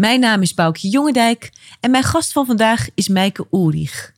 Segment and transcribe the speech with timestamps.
[0.00, 4.12] Mijn naam is Boukje Jongendijk en mijn gast van vandaag is Mijke Oerig.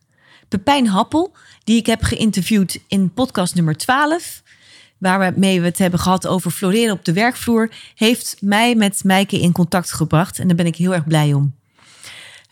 [0.48, 1.32] Pepijn Happel,
[1.64, 4.42] die ik heb geïnterviewd in podcast nummer 12,
[4.98, 9.52] waarmee we het hebben gehad over floreren op de werkvloer, heeft mij met Mijke in
[9.52, 11.54] contact gebracht en daar ben ik heel erg blij om.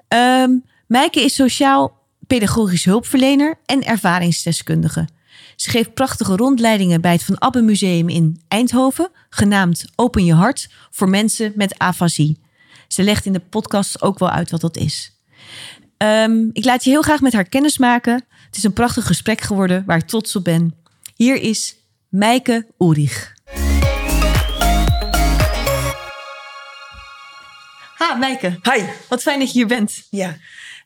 [0.08, 0.50] Ehm
[0.86, 5.08] Mijke is sociaal-pedagogisch hulpverlener en ervaringsdeskundige.
[5.56, 10.70] Ze geeft prachtige rondleidingen bij het Van Abbe Museum in Eindhoven, genaamd Open je hart
[10.91, 12.48] voor mensen met afasie.
[12.92, 15.12] Ze legt in de podcast ook wel uit wat dat is.
[15.96, 18.14] Ehm, ik laat je heel graag met haar kennis maken.
[18.46, 20.74] Het is een prachtig gesprek geworden waar ik trots op ben.
[21.14, 21.77] Hier is
[22.08, 23.34] Mijke Oerig.
[27.94, 28.58] Ha, Mijke.
[28.62, 28.84] Hi.
[29.08, 30.06] Wat fijn dat je hier bent.
[30.10, 30.36] Ja.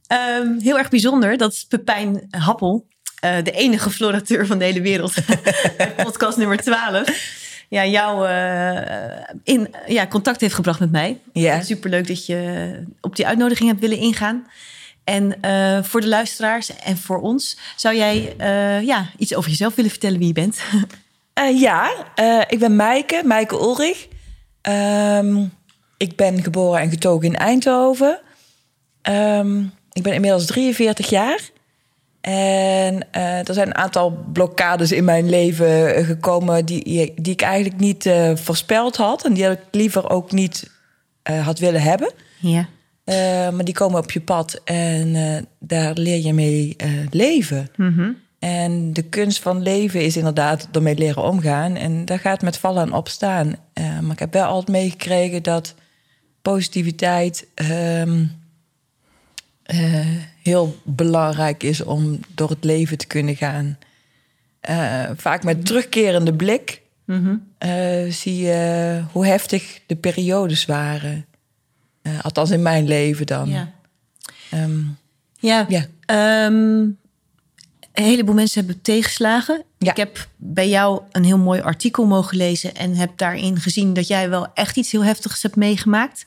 [0.06, 2.86] Ehm, heel erg bijzonder dat Pepijn Happel,
[3.20, 5.14] eh, de enige florateur van de hele wereld,
[6.04, 7.42] podcast nummer 12,
[7.74, 11.20] ja, jou eh, in ja, contact heeft gebracht met mij.
[11.32, 11.62] Ja.
[11.62, 14.46] Superleuk dat je op die uitnodiging hebt willen ingaan.
[15.04, 19.74] En eh, voor de luisteraars en voor ons, zou jij eh, ja, iets over jezelf
[19.74, 20.60] willen vertellen wie je bent?
[21.54, 21.90] Ja,
[22.48, 24.08] ik ben Maaike, Maaike Ulrich.
[24.60, 25.44] Ehm,
[25.96, 28.20] ik ben geboren en getogen in Eindhoven.
[29.02, 31.40] Ehm, ik ben inmiddels 43 jaar.
[32.30, 37.42] En eh, er zijn een aantal blokkades in mijn leven eh, gekomen die, die ik
[37.42, 39.24] eigenlijk niet eh, voorspeld had.
[39.24, 40.70] En die ik liever ook niet
[41.22, 42.12] had willen hebben.
[42.40, 42.68] Ja.
[43.50, 46.76] Maar die komen op je pad en daar leer je mee
[47.10, 47.70] leven.
[48.38, 51.76] En de kunst van leven is inderdaad ermee leren omgaan.
[51.76, 53.56] En dat gaat met vallen en opstaan.
[53.74, 55.74] Maar ik heb wel altijd meegekregen dat
[56.42, 58.24] positiviteit ehm,
[59.64, 60.06] eh,
[60.42, 63.78] heel belangrijk is om door het leven te kunnen gaan.
[64.60, 66.82] Eh, vaak met terugkerende blik
[67.58, 71.26] eh, zie je hoe heftig de periodes waren.
[72.22, 73.48] Althans in mijn leven dan.
[73.48, 73.72] ja.
[74.50, 74.78] Ehm,
[75.38, 75.86] Ja, Ja.
[76.06, 76.54] ehm,
[77.92, 79.62] een heleboel mensen hebben tegenslagen.
[79.78, 79.90] Ja.
[79.90, 84.06] Ik heb bij jou een heel mooi artikel mogen lezen en heb daarin gezien dat
[84.06, 86.26] jij wel echt iets heel heftigs hebt meegemaakt.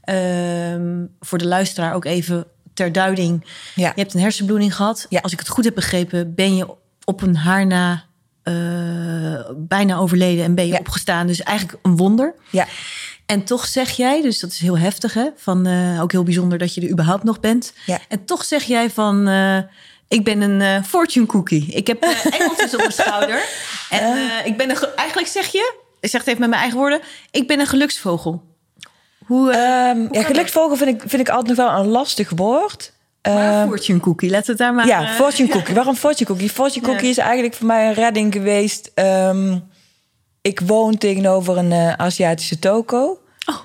[0.00, 3.44] Ehm, voor de luisteraar ook even ter duiding.
[3.74, 3.92] Ja.
[3.94, 5.06] Je hebt een hersenbloeding gehad.
[5.08, 5.20] Ja.
[5.20, 6.66] Als ik het goed heb begrepen, ben je
[7.04, 8.04] op een haar na
[8.42, 8.54] eh,
[9.56, 10.78] bijna overleden en ben je Ja.
[10.78, 11.26] opgestaan.
[11.26, 12.34] Dus eigenlijk een wonder.
[12.50, 12.66] ja.
[13.26, 15.28] En toch zeg jij, dus dat is heel heftig, hè?
[15.36, 17.72] Van, eh, ook heel bijzonder dat je er überhaupt nog bent.
[17.86, 17.98] Ja.
[18.08, 19.58] En toch zeg jij van, eh,
[20.08, 21.66] ik ben een fortune cookie.
[21.72, 23.42] Ik heb engeltjes op mijn schouder.
[23.90, 26.78] En ik ben een, ge- eigenlijk zeg je, ik zeg het even met mijn eigen
[26.78, 27.00] woorden,
[27.30, 28.42] ik ben een geluksvogel.
[29.26, 32.92] Hoe, Ehm, ja, geluksvogel vind ik, vind ik altijd nog wel een lastig woord.
[33.22, 34.86] maar Ehm, fortune cookie, we het daar maar...
[34.86, 35.74] ja, eh, fortune cookie.
[35.74, 36.50] Waarom fortune cookie?
[36.50, 36.92] Fortune Ja.
[36.92, 38.90] cookie is eigenlijk voor mij een redding geweest.
[40.42, 43.20] Ik woon tegenover een eh, Aziatische toko.
[43.46, 43.60] Oh.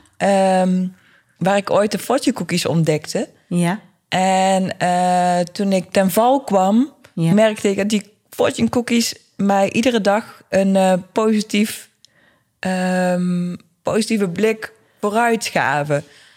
[1.38, 3.30] Waar ik ooit de fortune cookies ontdekte.
[3.48, 3.80] Ja,
[4.10, 7.34] En eh, toen ik ten val kwam, Ja.
[7.34, 11.90] merkte ik dat die fortune cookies mij iedere dag een positief,
[13.84, 14.72] positieve blik
[15.02, 15.52] vooruit.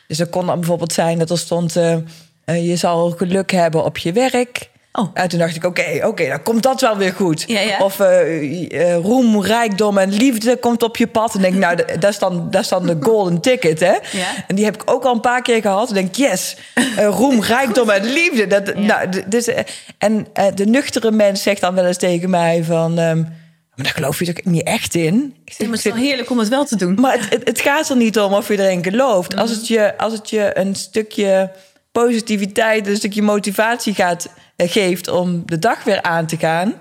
[0.06, 1.96] Dus dat kon dan bijvoorbeeld zijn dat er stond: eh,
[2.44, 4.72] eh, je zal geluk hebben op je werk.
[4.92, 5.10] Oh.
[5.14, 7.44] En toen dacht ik, oké, oké, dan komt dat wel weer goed.
[7.46, 7.78] Ja, ja.
[7.78, 11.34] Of eh, roem, rijkdom en liefde komt op je pad.
[11.34, 13.92] En denk ik, nou, dat is dan, dat is dan de golden ticket, hè?
[13.92, 14.44] Ja.
[14.46, 15.88] En die heb ik ook al een paar keer gehad.
[15.88, 16.56] En denk ik, yes,
[16.96, 18.46] roem, rijkdom en liefde.
[18.46, 19.48] Dat, nou, dus,
[19.98, 22.98] en de nuchtere mens zegt dan wel eens tegen mij van...
[22.98, 23.22] ehm,
[23.76, 25.34] maar daar geloof je toch niet echt in?
[25.44, 26.94] Ik maar het is wel heerlijk om het wel te doen.
[27.00, 29.36] maar het, het, het gaat er niet om of je erin gelooft.
[29.36, 31.52] Als het je, als het je een stukje
[31.92, 36.74] positiviteit, een stukje motivatie gaat, eh, geeft om de dag weer aan te gaan,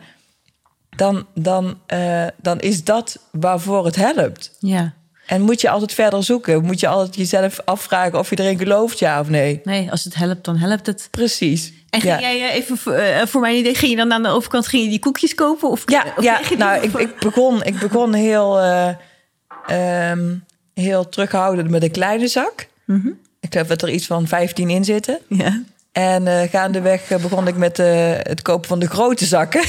[0.89, 4.55] dan, dan, eh, dan is dat waarvoor het helpt.
[4.59, 4.93] Ja,
[5.25, 6.65] En moet je altijd verder zoeken.
[6.65, 9.61] Moet je altijd jezelf afvragen of je erin gelooft, ja of nee.
[9.63, 11.07] nee, als het helpt, dan helpt het.
[11.11, 11.73] Precies.
[11.93, 12.19] En ging ja.
[12.19, 14.83] jij eh, even voor, eh, voor mijn idee, ging je dan aan de overkant ging
[14.83, 15.69] je die koekjes kopen?
[15.69, 18.89] Of, Ja, of ja nou, ik, ik, begon, ik begon heel, eh,
[19.67, 20.35] ehm,
[20.73, 22.67] heel terughoudend met een kleine zak.
[23.39, 25.19] Ik geloof dat er iets van 15 in zitten.
[25.27, 25.63] Ja.
[25.91, 29.63] En gaandeweg begon ik met het kopen van de grote zakken.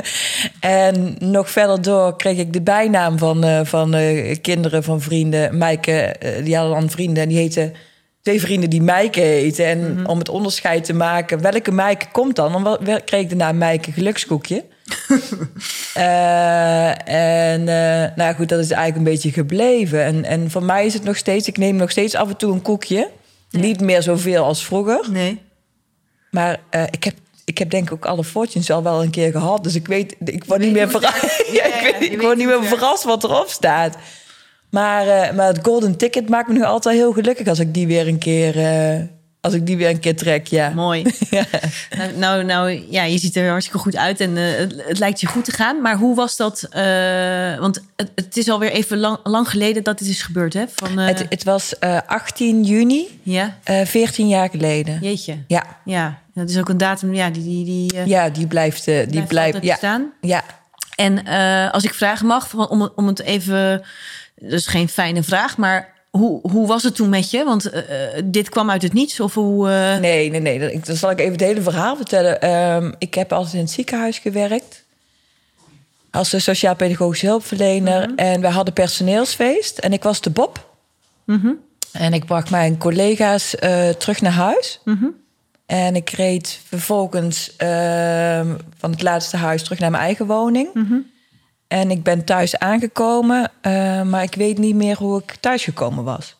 [0.60, 3.96] en nog verder door kreeg ik de bijnaam van, van
[4.42, 5.60] kinderen van vrienden.
[5.60, 7.72] Eh, die hadden dan vrienden en die heette
[8.30, 9.64] twee vrienden die Mijke heten.
[9.66, 12.64] En om het onderscheid te maken, welke Mijke komt dan?
[12.64, 14.64] Dan kreeg ik de naam Mijke Gelukskoekje.
[15.94, 20.04] Eh, en eh, nou goed, dat is eigenlijk een beetje gebleven.
[20.04, 22.52] En, en voor mij is het nog steeds, ik neem nog steeds af en toe
[22.52, 23.10] een koekje.
[23.50, 25.06] Niet meer zoveel als vroeger.
[25.10, 25.40] Nee.
[26.30, 29.30] Maar eh, ik, heb, ik heb denk ik ook alle fortunes al wel een keer
[29.30, 29.64] gehad.
[29.64, 31.20] Dus ik weet, ik word niet meer verrast.
[31.20, 31.50] werkt.
[31.52, 33.96] Ja, Ja, ik, weet- ik word niet meer verrast wat erop staat.
[34.70, 37.86] Maar, eh, maar het golden ticket maakt me nu altijd heel gelukkig als ik die
[37.86, 39.00] weer een keer, eh,
[39.40, 40.46] als ik die weer een keer trek.
[40.46, 40.68] Ja.
[40.70, 41.02] Mooi.
[41.96, 45.20] nou, nou, nou, ja, je ziet er hartstikke goed uit en eh, het, het lijkt
[45.20, 45.80] je goed te gaan.
[45.82, 46.68] Maar hoe was dat?
[47.60, 50.64] want het, het is alweer even lang, lang geleden dat dit is gebeurd, hè?
[50.74, 54.98] Van, Het, het was eh, 18 juni, ja, eh 14 jaar geleden.
[55.00, 55.36] jeetje.
[55.46, 59.22] Ja, Ja, dat is ook een datum, ja, die, die, die, ja die blijft, die
[59.22, 60.12] blijft ja, staan.
[60.20, 60.42] ja.
[60.96, 61.24] En
[61.72, 63.82] als ik vragen mag, van- om, om het even...
[64.40, 67.44] Is geen fijne vraag, maar hoe, hoe was het toen met je?
[67.44, 69.70] Want eh, eh, dit kwam uit het niets of hoe...
[69.70, 70.80] eh, Nee, nee, nee.
[70.84, 72.40] Dan, zal ik even het hele verhaal vertellen.
[72.40, 74.84] Ehm, ik heb altijd in het ziekenhuis gewerkt.
[76.10, 78.08] Als sociaal-pedagogische hulpverlener.
[78.08, 78.18] Mhm.
[78.18, 79.78] En wij hadden personeelsfeest.
[79.78, 80.74] En ik was de Bob.
[81.24, 81.52] Mhm.
[81.92, 83.54] En ik bracht mijn collega's
[83.98, 84.80] terug naar huis.
[84.84, 85.06] Mhm.
[85.66, 90.68] En ik reed vervolgens ehm, van het laatste huis terug naar mijn eigen woning.
[91.70, 93.50] En ik ben thuis aangekomen.
[93.60, 96.36] eh, maar ik weet niet meer hoe ik thuis gekomen was.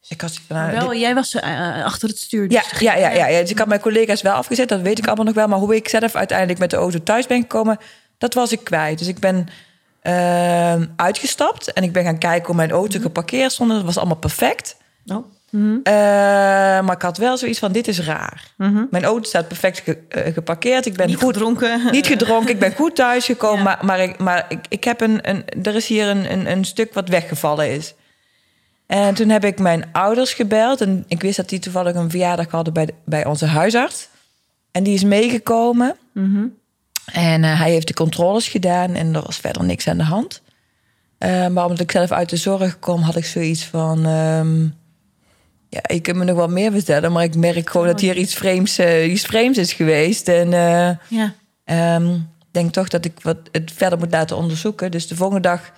[0.00, 2.50] Dus ik had nou, wel, dit- jij was eh, achter het stuur.
[2.50, 3.40] ja, dus- ja, ja, ja, ja.
[3.40, 5.48] Dus ik had mijn collega's wel afgezet, dat weet ik allemaal nog wel.
[5.48, 7.78] Maar hoe ik zelf uiteindelijk met de auto thuis ben gekomen,
[8.18, 8.98] dat was ik kwijt.
[8.98, 9.48] Dus ik ben
[10.96, 13.70] uitgestapt en ik ben gaan kijken hoe mijn auto geparkeerd stond.
[13.70, 14.76] Dat was allemaal perfect.
[15.06, 15.24] Oh.
[15.82, 15.92] Eh,
[16.84, 18.50] maar ik had wel zoiets van, dit is raar.
[18.90, 20.86] Mijn auto staat perfect ge- eh, geparkeerd.
[20.86, 21.80] Ik ben Niet goed gedronken.
[21.92, 23.58] niet gedronken, ik ben goed thuisgekomen.
[23.58, 23.62] Ja.
[23.64, 26.64] Maar, maar, ik, maar ik, ik heb een, een, er is hier een, een, een
[26.64, 27.94] stuk wat weggevallen is.
[28.86, 30.80] En toen heb ik mijn ouders gebeld.
[30.80, 34.08] En ik wist dat die toevallig een verjaardag hadden bij, de- bij onze huisarts.
[34.70, 35.96] En die is meegekomen.
[37.12, 38.94] En eh, hij heeft de controles gedaan.
[38.94, 40.42] En er was verder niks aan de hand.
[41.50, 44.06] Maar omdat ik zelf uit de zorg kom, had ik zoiets van...
[44.06, 44.66] ehm,
[45.72, 47.12] ja, je kunt me nog wel meer vertellen.
[47.12, 50.28] Maar ik merk gewoon dat hier iets vreemds, eh, iets vreemds is geweest.
[50.28, 50.52] En...
[50.52, 51.34] eh, Ja.
[51.64, 54.90] Ehm, Ik denk toch dat ik wat het verder moet laten onderzoeken.
[54.90, 55.72] Dus de volgende dag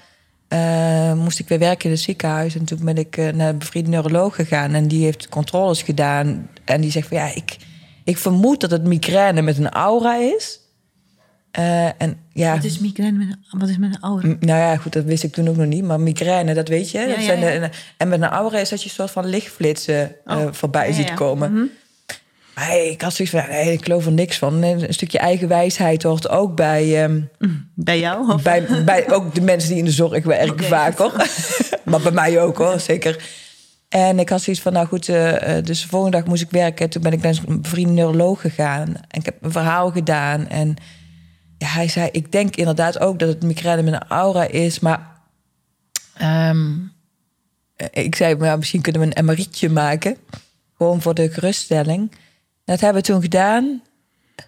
[0.48, 2.54] eh, moest ik weer werken in het ziekenhuis.
[2.56, 4.74] En toen ben ik naar een bevriende neuroloog gegaan.
[4.74, 6.48] En die heeft controles gedaan.
[6.64, 7.56] En die zegt van ja, ik,
[8.04, 10.60] ik vermoed dat het migraine met een aura is.
[11.54, 14.76] Eh, en ja, Wat is migraine met een, wat is met een m- nou ja,
[14.76, 15.84] goed, dat wist ik toen ook nog niet.
[15.84, 16.98] Maar migraine, dat weet je.
[16.98, 17.46] Ja, Dat ja, zijn ja.
[17.48, 20.92] en, en met een aura is dat je een soort van lichtflitsen eh, Oh, voorbij
[20.92, 21.52] ziet komen.
[21.52, 21.62] Mhm.
[22.54, 24.62] Maar ik had zoiets van, nee, ik geloof er niks van.
[24.62, 27.02] Een stukje eigen wijsheid hoort ook bij...
[27.04, 27.20] ehm,
[27.74, 28.32] Bij jou?
[28.32, 28.42] Of?
[28.42, 30.62] bij, bij ook de mensen die in de zorg werken Oké.
[30.62, 31.12] vaak hoor.
[31.84, 33.24] maar bij mij ook hoor, zeker.
[33.88, 36.90] En ik had zoiets van, nou goed, eh, dus de volgende dag moest ik werken.
[36.90, 38.88] Toen ben ik naar een vriend neuroloog gegaan.
[38.88, 40.48] En ik heb een verhaal gedaan.
[40.48, 40.74] En
[41.64, 44.80] ja, hij zei, ik denk inderdaad ook dat het migraine met een aura is.
[44.80, 45.20] Maar
[46.14, 46.72] ehm,
[47.76, 50.16] eh, ik zei, maar ja, misschien kunnen we een MRI'tje maken.
[50.76, 52.12] Gewoon voor de geruststelling.
[52.64, 53.82] Dat hebben we toen gedaan.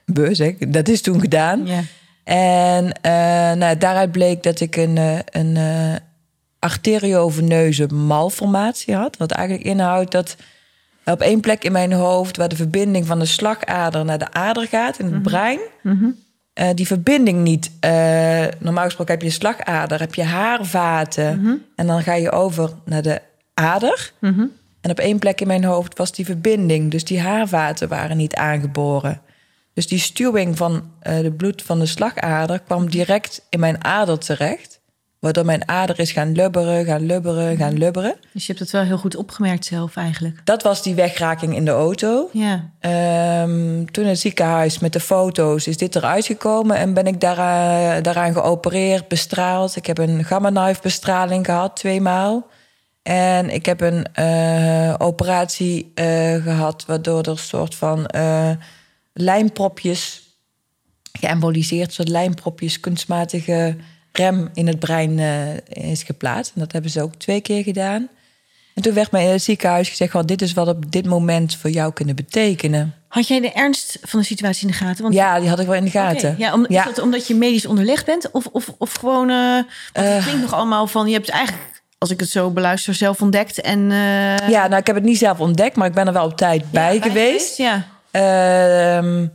[0.05, 1.67] We, zeg, dat is toen gedaan.
[1.67, 1.83] Ja.
[2.25, 5.59] En eh, nou, daaruit bleek dat ik een, eh, een
[6.59, 9.17] arterioveneuze malformatie had.
[9.17, 10.37] Wat eigenlijk inhoudt dat
[11.05, 12.37] op één plek in mijn hoofd...
[12.37, 15.61] waar de verbinding van de slagader naar de ader gaat in het brein...
[16.57, 17.71] eh, die verbinding niet...
[17.81, 21.41] eh, normaal gesproken heb je slagader, heb je haarvaten...
[21.77, 23.21] en dan ga je over naar de
[23.55, 24.13] ader...
[24.81, 26.91] En op één plek in mijn hoofd was die verbinding.
[26.91, 29.21] Dus die haarvaten waren niet aangeboren.
[29.75, 34.19] Dus die stuwing van eh de bloed van de slagader kwam direct in mijn ader
[34.19, 34.76] terecht.
[35.27, 38.17] Waardoor mijn ader is gaan lubberen, gaan lubberen, gaan lubberen.
[38.33, 40.41] Dus je hebt het wel heel goed opgemerkt zelf eigenlijk.
[40.45, 42.29] Dat was die wegraking in de auto.
[42.33, 42.71] Ja.
[42.81, 46.77] Ehm, toen in het ziekenhuis met de foto's is dit eruit gekomen.
[46.77, 49.77] En ben ik daaraan, daaraan geopereerd, bestraald.
[49.77, 52.47] Ik heb een gamma-knife bestraling gehad, tweemaal.
[53.03, 56.85] En ik heb een eh, operatie eh, gehad...
[56.87, 58.51] waardoor er een soort van eh,
[59.13, 60.23] lijmpropjes...
[61.13, 62.81] geëmboliseerd, soort lijmpropjes...
[62.81, 63.77] kunstmatige
[64.17, 66.53] rem in het brein eh, is geplaatst.
[66.55, 68.09] En dat hebben ze ook twee keer gedaan.
[68.75, 70.13] En toen werd mij in het ziekenhuis gezegd...
[70.13, 72.95] "Goh, dit is wat op dit moment voor jou kunnen betekenen.
[73.09, 75.03] Had jij de ernst van de situatie in de gaten?
[75.03, 76.35] Want Ja, die had ik wel in de gaten.
[76.39, 78.31] Ja, om, Is dat omdat je medisch onderlegd bent?
[78.31, 79.31] Of, of, of gewoon...
[79.31, 79.59] eh
[79.93, 81.07] het klinkt nog allemaal van...
[81.07, 83.61] Je hebt eigenlijk, als ik het zo beluister, zelf ontdekt.
[83.61, 86.25] En, eh, Ja, nou, ik heb het niet zelf ontdekt, maar ik ben er wel
[86.25, 87.57] op tijd bij, geweest.
[87.57, 87.87] Ja.
[88.11, 89.27] Ehm,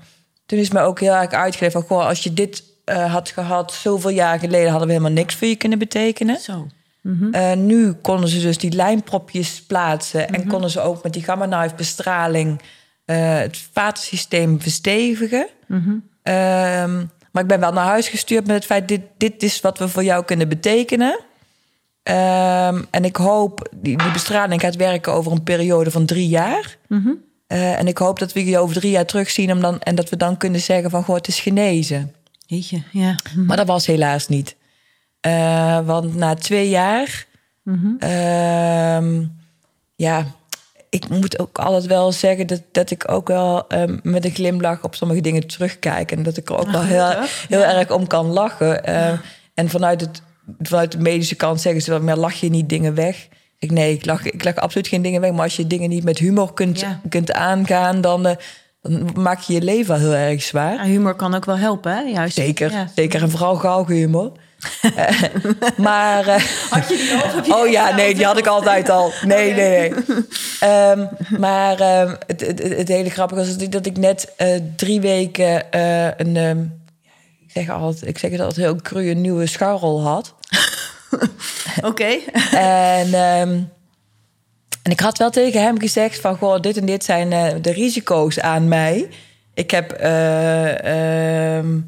[0.46, 1.84] toen is me ook heel erg uitgelegd van...
[1.84, 4.70] Goh, als je dit eh, had gehad zoveel jaar geleden...
[4.70, 6.40] hadden we helemaal niks voor je kunnen betekenen.
[6.40, 6.68] Zo.
[7.32, 11.48] Eh, nu konden ze dus die lijmpropjes plaatsen en konden ze ook met die gamma
[11.48, 12.62] knife bestraling
[13.06, 15.48] eh, het vatensysteem verstevigen.
[16.24, 16.96] Ehm,
[17.32, 19.88] maar ik ben wel naar huis gestuurd met het feit: dit, dit is wat we
[19.88, 21.20] voor jou kunnen betekenen.
[22.04, 26.78] Ehm, en ik hoop, die, die bestraling gaat werken over een periode van drie jaar.
[27.48, 30.10] Eh, en ik hoop dat we je over drie jaar terugzien om dan, en dat
[30.10, 32.14] we dan kunnen zeggen van goh, het is genezen.
[32.52, 33.16] Jeetje, ja.
[33.36, 34.56] Maar dat was helaas niet.
[35.20, 37.26] Eh, want na twee jaar,
[38.00, 39.24] ehm,
[39.96, 40.26] ja,
[40.90, 44.84] ik moet ook altijd wel zeggen dat, dat ik ook wel ehm, met een glimlach
[44.84, 46.12] op sommige dingen terugkijk.
[46.12, 47.12] En dat ik er ook wel heel,
[47.48, 48.84] heel erg om kan lachen.
[48.86, 49.16] Ehm,
[49.54, 50.22] En vanuit, het,
[50.62, 53.28] vanuit de medische kant zeggen ze wel, maar lach je niet dingen weg?
[53.60, 55.32] Ik, nee, ik lach, ik lach absoluut geen dingen weg.
[55.32, 57.02] Maar als je dingen niet met humor kunt, Ja.
[57.10, 58.36] kunt aangaan, dan, eh,
[58.82, 60.74] dan maak je je leven wel heel erg zwaar.
[60.74, 62.02] Ja, humor kan ook wel helpen, hè?
[62.02, 62.36] Juist.
[62.36, 62.88] Zeker, Ja.
[62.96, 63.22] zeker.
[63.22, 64.32] En vooral galgenhumor.
[64.96, 65.08] Eh,
[65.78, 66.28] maar...
[66.28, 67.36] eh, Had je die al?
[67.36, 69.12] Heb je oh ja, nee, die had ik altijd al.
[69.26, 69.94] Nee, nee, nee.
[70.60, 71.06] Ehm,
[71.40, 75.64] maar ehm, het, het, het hele grappige was dat ik net eh, drie weken
[76.18, 76.36] een...
[76.38, 76.60] ehm,
[77.48, 80.36] ik zeg altijd, ik zeg het altijd heel cru, een nieuwe scharrel had.
[81.82, 82.18] Oké.
[82.52, 83.10] En,
[84.84, 86.38] en ik had wel tegen hem gezegd van...
[86.38, 89.08] Goh, dit en dit zijn eh, de risico's aan mij.
[89.54, 91.80] Ik heb eh, ehm,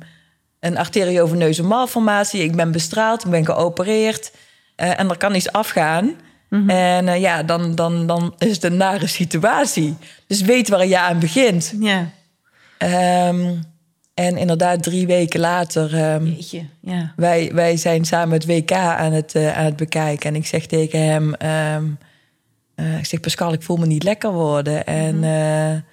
[0.60, 2.44] een arterioveneuze malformatie.
[2.44, 4.32] Ik ben bestraald, ik ben geopereerd.
[4.76, 6.16] eh, en er kan iets afgaan.
[6.68, 9.96] En eh, ja, dan, dan, dan is het een nare situatie.
[10.28, 11.74] Dus weet waar je aan begint.
[11.80, 12.10] Ja.
[12.78, 13.56] Ehm,
[14.14, 15.94] en inderdaad, drie weken later...
[15.94, 17.14] ehm, Jeetje, ja.
[17.16, 20.30] wij, wij zijn samen het WK aan het, aan het bekijken.
[20.30, 21.36] En ik zeg tegen hem...
[22.76, 24.86] eh, ik zeg, Pascal, ik voel me niet lekker worden.
[24.86, 25.84] En, eh, en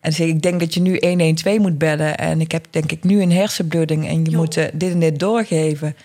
[0.00, 2.16] ik zeg, ik denk dat je nu 112 moet bellen.
[2.18, 4.06] En ik heb denk ik nu een hersenbloeding.
[4.08, 4.36] En je Jo.
[4.38, 5.96] moet eh, dit en dit doorgeven.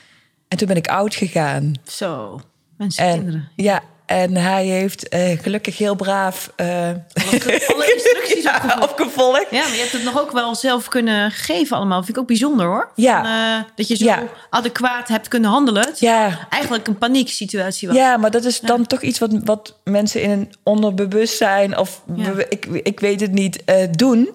[0.48, 1.74] En toen ben ik oud gegaan.
[1.84, 2.42] Zo.
[2.78, 3.50] Mensen, En, kinderen.
[3.56, 6.52] ja, en hij heeft eh, gelukkig heel braaf...
[6.56, 8.90] eh, Alle instructies ja, opgevolgd.
[8.92, 9.46] opgevolgd.
[9.52, 11.98] Ja, maar je hebt het nog ook wel zelf kunnen geven allemaal.
[12.04, 12.92] Vind ik ook bijzonder hoor.
[12.96, 13.16] Ja.
[13.22, 13.26] Van,
[13.62, 14.24] eh, dat je zo Ja.
[14.50, 15.90] adequaat hebt kunnen handelen.
[16.00, 17.98] Ja, Eigenlijk een panieksituatie was.
[17.98, 22.02] Ja, maar dat is dan toch iets wat, wat mensen in een onderbewustzijn of
[22.50, 24.30] ik, ik weet het niet doen.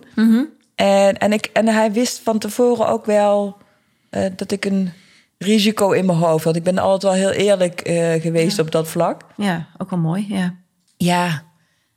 [0.74, 3.56] En, en, ik, en hij wist van tevoren ook wel
[4.36, 4.92] dat ik een
[5.38, 6.56] risico in mijn hoofd had.
[6.56, 9.22] Ik ben altijd wel heel eerlijk eh, geweest op dat vlak.
[9.36, 10.26] Ja, ook wel mooi.
[10.28, 10.54] Ja.
[10.96, 11.44] Ja.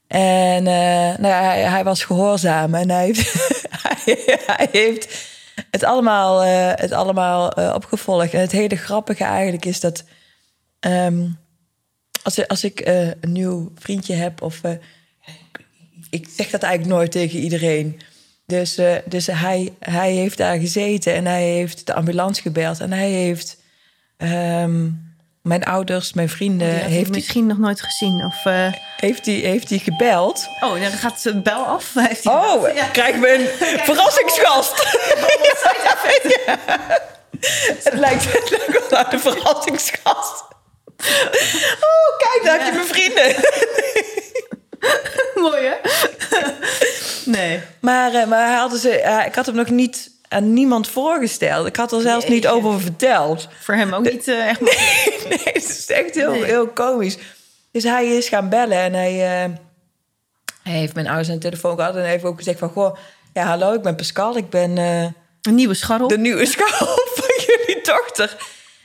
[0.08, 3.66] En eh, nou ja, hij, hij was gehoorzaam en hij heeft,
[4.58, 5.28] hij, heeft
[5.72, 8.34] het allemaal, eh, het allemaal opgevolgd.
[8.34, 10.04] En het hele grappige eigenlijk is dat
[10.80, 11.28] ehm,
[12.24, 14.62] als, als ik een nieuw vriendje heb of
[16.10, 18.00] ik zeg dat eigenlijk nooit tegen iedereen.
[18.50, 22.92] Dus, eh, dus hij, hij heeft daar gezeten en hij heeft de ambulance gebeld en
[22.92, 23.58] hij heeft
[24.18, 24.90] ehm,
[25.42, 28.26] mijn ouders, mijn vrienden, ik heeft hij misschien nog nooit gezien.
[28.26, 30.48] Of, eh, heeft hij heeft hij gebeld.
[30.60, 31.94] Oh, dan gaat de bel af.
[32.08, 32.76] Heeft hij Oh?
[32.76, 32.86] Ja.
[32.86, 33.34] krijgen we
[33.78, 34.74] een verrassingsgast.
[36.46, 36.58] Ja.
[37.84, 40.44] Het lijkt het lijkt wel naar de verrassingsgast.
[41.80, 43.36] Oh, kijk, daar heb je mijn vrienden.
[45.44, 45.76] Mooi hè?
[47.26, 47.62] nee.
[47.82, 51.68] Maar, eh, maar hij hadden ze, eh, ik had hem nog niet aan niemand voorgesteld.
[51.68, 53.48] Ik had er zelfs niet over verteld.
[53.60, 55.26] Voor hem ook niet eh, echt makkelijk.
[55.30, 56.44] Nee, het is echt heel, Nee.
[56.44, 57.18] heel komisch.
[57.72, 59.14] Dus hij is gaan bellen en hij,
[60.64, 61.96] hij heeft mijn ouders de telefoon gehad.
[61.96, 62.98] En heeft ook gezegd van, goh,
[63.34, 64.38] ja, hallo, ik ben Pascal.
[64.38, 64.78] Ik ben...
[64.78, 66.08] Een nieuwe scharrel.
[66.08, 66.88] de nieuwe schaal
[67.20, 68.38] van jullie dochter.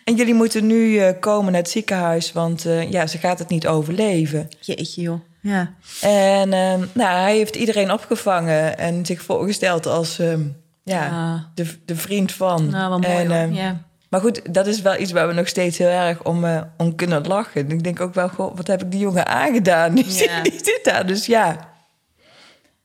[0.04, 3.48] En jullie moeten nu eh, komen naar het ziekenhuis, want eh, ja, ze gaat het
[3.48, 4.48] niet overleven.
[4.60, 5.20] Jeetje joh.
[5.40, 5.72] Ja.
[6.00, 10.34] En eh, nou, hij heeft iedereen opgevangen en zich voorgesteld als eh,
[10.82, 11.40] ja, Ah.
[11.54, 12.68] de, de vriend van.
[12.70, 13.36] Nou, wel mooi en, hoor.
[13.36, 13.80] eh, ja.
[14.08, 16.94] Maar goed, dat is wel iets waar we nog steeds heel erg om, eh, om
[16.94, 17.70] kunnen lachen.
[17.70, 19.94] Ik denk ook wel, goh, wat heb ik die jongen aangedaan?
[19.94, 20.10] Die, Ja.
[20.10, 21.72] zit, die zit daar, dus ja.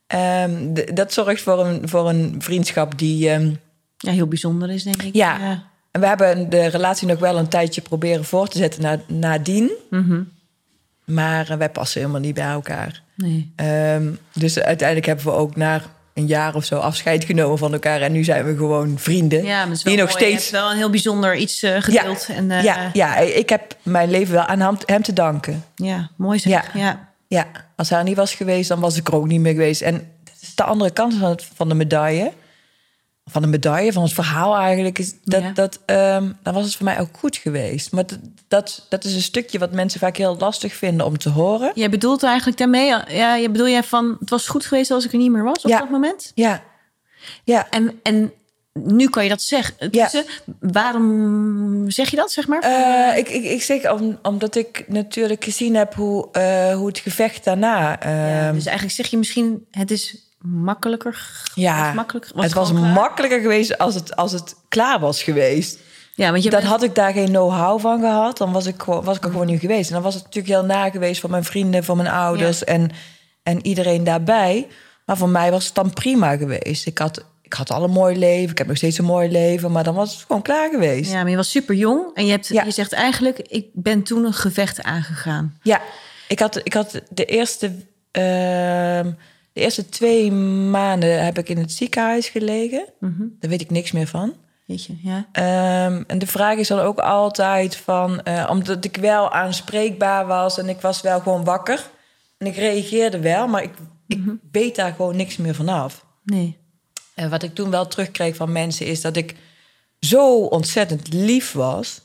[0.06, 0.52] Ehm,
[0.94, 3.30] dat zorgt voor een, voor een vriendschap die...
[3.30, 3.52] ehm,
[3.96, 5.14] ja, heel bijzonder is denk ik.
[5.14, 5.68] ja.
[5.90, 9.70] En we hebben de relatie nog wel een tijdje proberen voor te zetten na, nadien.
[9.90, 10.22] Mhm.
[11.04, 13.02] Maar eh, wij passen helemaal niet bij elkaar.
[13.14, 13.52] Nee.
[13.56, 15.82] Ehm, dus uiteindelijk hebben we ook na
[16.14, 18.00] een jaar of zo afscheid genomen van elkaar.
[18.00, 19.44] En nu zijn we gewoon vrienden.
[19.44, 20.24] Ja, maar het is wel die nog mooi.
[20.24, 20.50] Je steeds.
[20.50, 22.26] hebt wel een heel bijzonder iets eh, gedeeld.
[22.28, 22.34] Ja.
[22.34, 25.64] En, eh, ja, ja, ik heb mijn leven wel aan hem, te danken.
[25.74, 26.52] ja, mooi zeg.
[26.52, 26.80] Ja.
[26.80, 27.08] Ja.
[27.26, 29.80] Ja, als hij niet was geweest, dan was ik er ook niet meer geweest.
[29.80, 29.94] En
[30.24, 32.32] dat is de andere kant van, het, van de medaille.
[33.30, 34.98] Van de medaille, van het verhaal eigenlijk.
[34.98, 35.50] Is dat, Ja.
[35.52, 37.92] dat, ehm, dan was het voor mij ook goed geweest.
[37.92, 38.18] Maar dat,
[38.48, 41.72] dat, dat is een stukje wat mensen vaak heel lastig vinden om te horen.
[41.74, 45.12] Jij bedoelt eigenlijk daarmee, ja, je bedoel jij van, het was goed geweest als ik
[45.12, 45.78] er niet meer was op Ja.
[45.78, 46.32] dat moment?
[46.34, 46.62] Ja,
[47.44, 48.32] ja, En, en
[48.72, 49.74] nu kan je dat zeggen.
[49.90, 50.10] Ja.
[50.60, 52.60] Waarom zeg je dat, zeg maar?
[52.62, 56.98] Eh, ik, ik, ik zeg om, omdat ik natuurlijk gezien heb hoe, eh, hoe het
[56.98, 57.78] gevecht daarna.
[57.90, 61.42] Ja, ehm, dus eigenlijk zeg je misschien, het is makkelijker.
[61.54, 62.82] Ja, was makkelijker, het was klaar?
[62.92, 65.78] makkelijker geweest als het, als het klaar was geweest.
[66.14, 68.82] Ja, want je Dat bent- had ik daar geen know-how van gehad, dan was ik,
[68.82, 69.88] was ik er gewoon niet geweest.
[69.88, 72.90] En dan was het natuurlijk heel na geweest voor mijn vrienden, voor mijn ouders en,
[73.42, 74.66] en iedereen daarbij.
[75.06, 76.86] Maar voor mij was het dan prima geweest.
[76.86, 79.72] Ik had, ik had al een mooi leven, ik heb nog steeds een mooi leven,
[79.72, 81.10] maar dan was het gewoon klaar geweest.
[81.12, 82.62] Ja, maar je was super jong en je, hebt, Ja.
[82.64, 85.58] je zegt eigenlijk, ik ben toen een gevecht aangegaan.
[85.62, 85.80] Ja,
[86.28, 87.72] ik had, ik had de eerste,
[88.10, 89.10] ehm,
[89.52, 92.84] de eerste twee maanden heb ik in het ziekenhuis gelegen.
[93.40, 94.34] Daar weet ik niks meer van.
[94.66, 95.28] Weet je, ja.
[95.32, 100.58] Ehm, en de vraag is dan ook altijd van, eh, omdat ik wel aanspreekbaar was
[100.58, 101.90] en ik was wel gewoon wakker.
[102.38, 103.72] En ik reageerde wel, maar ik,
[104.06, 106.04] ik weet daar gewoon niks meer vanaf.
[106.24, 106.58] Nee.
[107.14, 109.34] En wat ik toen wel terugkreeg van mensen is dat ik
[110.00, 112.00] zo ontzettend lief was.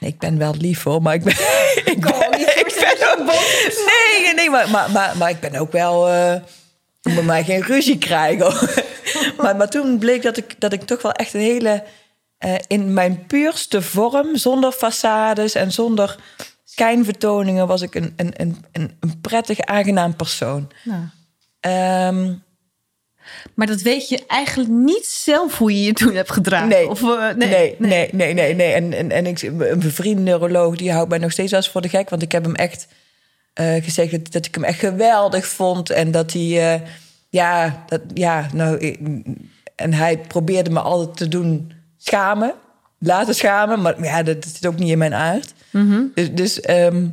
[0.00, 1.32] Ik ben wel lief hoor, maar ik ben.
[1.94, 3.26] ik ben, ben ook,
[4.22, 6.08] nee, nee, maar, maar, maar, maar ik ben ook wel.
[6.08, 6.34] eh
[7.02, 8.54] moet mij geen ruzie krijgen.
[9.42, 11.84] maar, maar toen bleek dat ik, dat ik toch wel echt een hele.
[12.38, 16.16] eh, in mijn puurste vorm, zonder façades en zonder
[16.64, 20.70] schijnvertoningen, was ik een, een, een, een, een prettig, aangenaam persoon.
[20.84, 21.02] Nou.
[21.60, 22.34] Ehm,
[23.54, 26.68] Maar dat weet je eigenlijk niet zelf hoe je je toen hebt gedragen.
[26.68, 26.88] Nee.
[26.88, 27.48] Of, eh, nee.
[27.48, 28.72] Nee, nee, nee, nee, nee.
[28.72, 31.88] En, en, en ik, een vriend neuroloog die houdt mij nog steeds eens voor de
[31.88, 32.10] gek.
[32.10, 32.86] Want ik heb hem echt
[33.52, 35.90] eh, gezegd dat, dat ik hem echt geweldig vond.
[35.90, 36.80] En dat hij, eh,
[37.28, 38.98] ja, dat, ja, nou, ik-
[39.76, 42.54] en hij probeerde me altijd te doen schamen.
[42.98, 45.52] Laten schamen, maar ja, dat, dat zit ook niet in mijn aard.
[46.14, 47.06] Dus, dus ehm,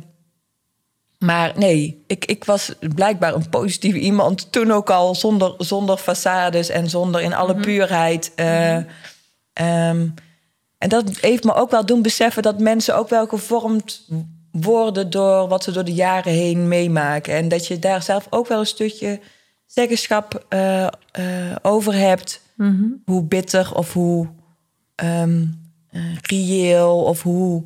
[1.24, 4.52] maar nee, ik, ik was blijkbaar een positieve iemand.
[4.52, 8.32] Toen ook al zonder, zonder façades en zonder in alle puurheid.
[8.34, 8.76] eh,
[9.52, 10.08] ehm,
[10.78, 14.08] en dat heeft me ook wel doen beseffen dat mensen ook wel gevormd
[14.52, 17.34] worden door wat ze door de jaren heen meemaken.
[17.34, 19.20] En dat je daar zelf ook wel een stukje
[19.66, 20.92] zeggenschap eh, eh,
[21.62, 22.42] over hebt.
[23.04, 24.28] Hoe bitter of hoe
[24.94, 25.24] eh,
[26.22, 27.64] reëel of hoe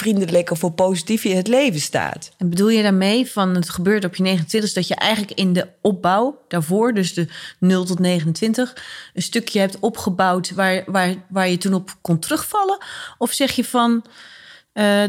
[0.00, 2.30] vriendelijk of hoe positief je in het leven staat.
[2.38, 5.66] En bedoel je daarmee van het gebeurt op je 29 dat je eigenlijk in de
[5.80, 8.76] opbouw daarvoor, dus de 0 tot 29,
[9.14, 12.78] een stukje hebt opgebouwd waar, waar, waar je toen op kon terugvallen?
[13.18, 14.04] Of zeg je van
[14.72, 15.02] eh,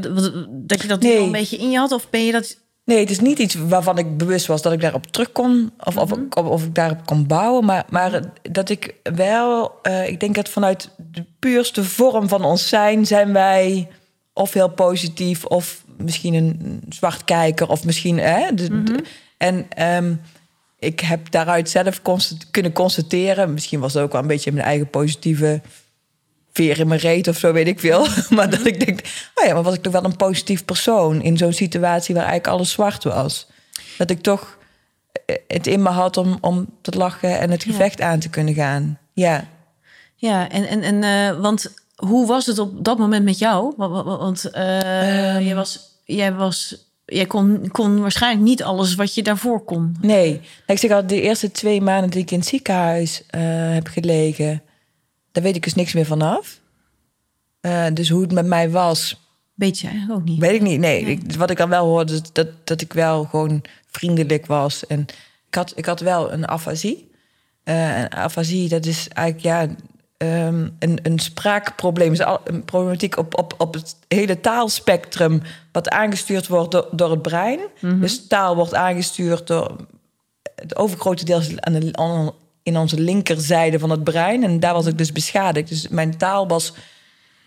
[0.50, 1.18] dat- je dat Nee.
[1.20, 1.92] al een beetje in je had?
[1.92, 2.58] Of ben je dat.
[2.86, 5.98] Nee, het is niet iets waarvan ik bewust was dat ik daarop terug kon of,
[5.98, 6.48] of, Mhm.
[6.48, 7.66] of ik daarop kon bouwen.
[7.66, 12.68] Maar, maar dat ik wel, eh, ik denk dat vanuit de puurste vorm van ons
[12.68, 13.88] zijn, zijn wij
[14.42, 18.18] of heel positief of misschien een zwart kijker of misschien.
[18.18, 18.86] Hè, de- Mhm.
[18.86, 19.04] de-
[19.38, 20.14] en ehm,
[20.80, 24.66] ik heb daaruit zelf constat- kunnen constateren, misschien was het ook wel een beetje mijn
[24.66, 25.62] eigen positieve
[26.54, 28.08] veer in mijn reet of zo, weet ik veel.
[28.36, 29.00] Maar dat ik denk,
[29.36, 32.54] oh ja, maar was ik toch wel een positief persoon in zo'n situatie waar eigenlijk
[32.54, 33.48] alles zwart was.
[33.98, 34.58] Dat ik toch
[35.26, 38.54] eh, het in me had om, om te lachen en het gevecht aan te kunnen
[38.54, 39.00] gaan.
[39.14, 39.48] Ja.
[40.16, 41.74] Ja, en, en, en eh, want
[42.06, 43.74] hoe was het op dat moment met jou?
[43.78, 45.42] Want, Ehm.
[45.42, 45.80] jij was.
[46.06, 49.96] Jij was Jij kon, kon waarschijnlijk niet alles wat je daarvoor kon.
[50.02, 50.42] Nee.
[50.66, 53.42] Ik zeg al, de eerste twee maanden dat ik in het ziekenhuis eh,
[53.74, 54.62] heb gelegen,
[55.32, 56.60] daar weet ik dus niks meer vanaf.
[57.62, 59.22] Eh dus hoe het met mij was,
[59.62, 60.40] Weet je eigenlijk ook niet.
[60.40, 60.80] Weet ik niet.
[60.80, 63.62] Nee, Ik, wat ik dan wel hoorde, dat, dat ik wel gewoon
[63.92, 64.88] vriendelijk was.
[64.88, 65.00] En
[65.48, 67.12] ik had, ik had wel een afasie.
[67.64, 69.76] En afasie, dat is eigenlijk ja,
[70.22, 72.12] ehm, een, een spraakprobleem.
[72.12, 75.42] Is een problematiek op, op, op het hele taalspectrum...
[75.72, 77.60] wat aangestuurd wordt door, door het brein.
[77.82, 79.76] Dus taal wordt aangestuurd door
[80.56, 84.44] het overgrote deel aan de, aan- in onze linkerzijde van het brein.
[84.44, 85.70] En daar was ik dus beschadigd.
[85.70, 86.74] Dus mijn taal was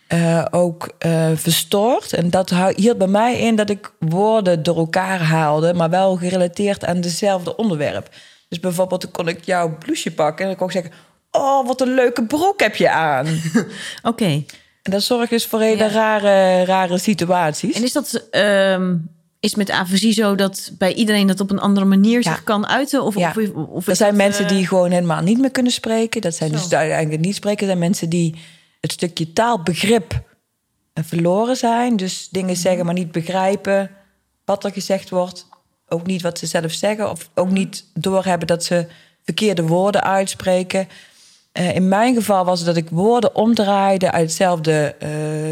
[0.07, 2.13] eh, ook eh, verstoord.
[2.13, 6.85] En dat hield bij mij in dat ik woorden door elkaar haalde, maar wel gerelateerd
[6.85, 8.09] aan dezelfde onderwerp.
[8.49, 10.93] Dus bijvoorbeeld kon ik jouw blouseje pakken en dan kon ik zeggen:
[11.37, 13.27] Oh, wat een leuke broek heb je aan.
[14.03, 14.25] Oké.
[14.83, 15.91] en dat zorgt dus voor hele Ja.
[15.91, 17.77] rare, rare situaties.
[17.77, 18.97] En is dat ehm,
[19.41, 22.31] is met afasie zo dat bij iedereen dat op een andere manier Ja.
[22.33, 23.03] zich kan uiten?
[23.03, 23.29] Of, Ja.
[23.37, 26.21] of, of Er zijn dat, mensen eh, die gewoon helemaal niet meer kunnen spreken.
[26.21, 26.57] Dat zijn Zo.
[26.57, 27.61] dus eigenlijk niet spreken.
[27.61, 28.35] Er zijn mensen die
[28.81, 30.21] het stukje taalbegrip
[30.93, 31.97] eh, verloren zijn.
[31.97, 32.39] Dus Mhm.
[32.41, 33.91] dingen zeggen, maar niet begrijpen
[34.45, 35.47] wat er gezegd wordt.
[35.89, 37.11] Ook niet wat ze zelf zeggen.
[37.11, 37.55] Of ook Mhm.
[37.55, 38.87] niet doorhebben dat ze
[39.25, 40.89] verkeerde woorden uitspreken.
[41.55, 44.95] Eh, in mijn geval was het dat ik woorden omdraaide uit hetzelfde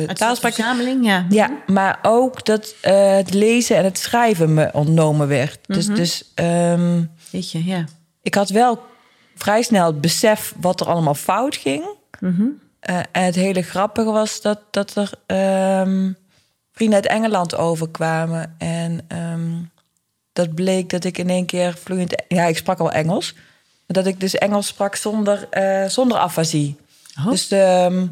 [0.09, 1.05] uit verzameling?
[1.05, 1.27] Ja.
[1.29, 5.59] Ja, maar ook dat eh, het lezen en het schrijven me ontnomen werd.
[5.67, 5.97] Dus, Mhm.
[5.97, 7.85] dus ehm, Weet je, ja.
[8.23, 8.83] ik had wel
[9.35, 11.85] vrij snel het besef wat er allemaal fout ging.
[12.21, 12.43] Mhm.
[12.81, 16.13] En het hele grappige was dat, dat er ehm,
[16.73, 18.55] vrienden uit Engeland overkwamen.
[18.59, 19.51] En ehm,
[20.33, 22.23] dat bleek dat ik in één keer vloeiend...
[22.29, 23.35] Ja, ik sprak al Engels.
[23.93, 26.77] Dat ik dus Engels sprak zonder, eh, zonder afasie.
[27.19, 27.31] Oh.
[27.31, 28.07] Dus ehm,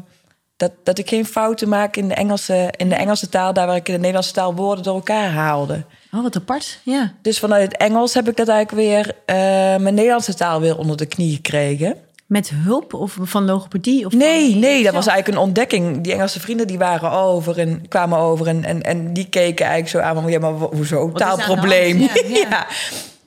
[0.57, 3.53] dat, dat ik geen fouten maak in de, Engelse, in de Engelse taal...
[3.53, 5.83] daar waar ik in de Nederlandse taal woorden door elkaar haalde.
[6.13, 6.79] Oh, wat apart.
[6.83, 7.13] Ja.
[7.21, 9.15] Dus vanuit het Engels heb ik dat eigenlijk weer...
[9.25, 9.35] eh,
[9.81, 11.95] mijn Nederlandse taal weer onder de knie gekregen.
[12.25, 14.05] Met hulp of van logopedie?
[14.05, 16.01] Of Nee, van- nee, dat was eigenlijk een ontdekking.
[16.03, 19.95] Die Engelse vrienden die waren over en kwamen over en, en, en die keken eigenlijk
[19.95, 21.97] zo aan van ja, maar ho- hoezo taalprobleem?
[21.99, 22.11] hand?
[22.27, 22.47] Ja, ja.
[22.49, 22.67] Ja.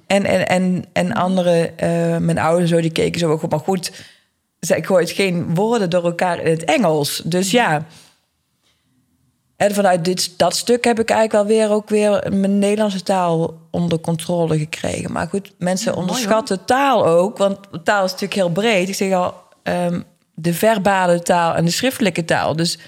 [0.07, 3.93] En, en, en, en andere, eh, mijn ouders zo, die keken zo goed, maar goed,
[4.61, 7.23] zij gooit geen woorden door elkaar in het Engels.
[7.25, 7.87] Dus ja.
[9.57, 13.55] En vanuit dit, dat stuk heb ik eigenlijk wel weer ook weer mijn Nederlandse taal
[13.71, 15.13] onder controle gekregen.
[15.13, 18.89] Maar goed, mensen onderschatten taal ook, want taal is natuurlijk heel breed.
[18.89, 20.01] Ik zeg al, ehm,
[20.35, 22.57] de verbale taal en de schriftelijke taal.
[22.57, 22.79] Dus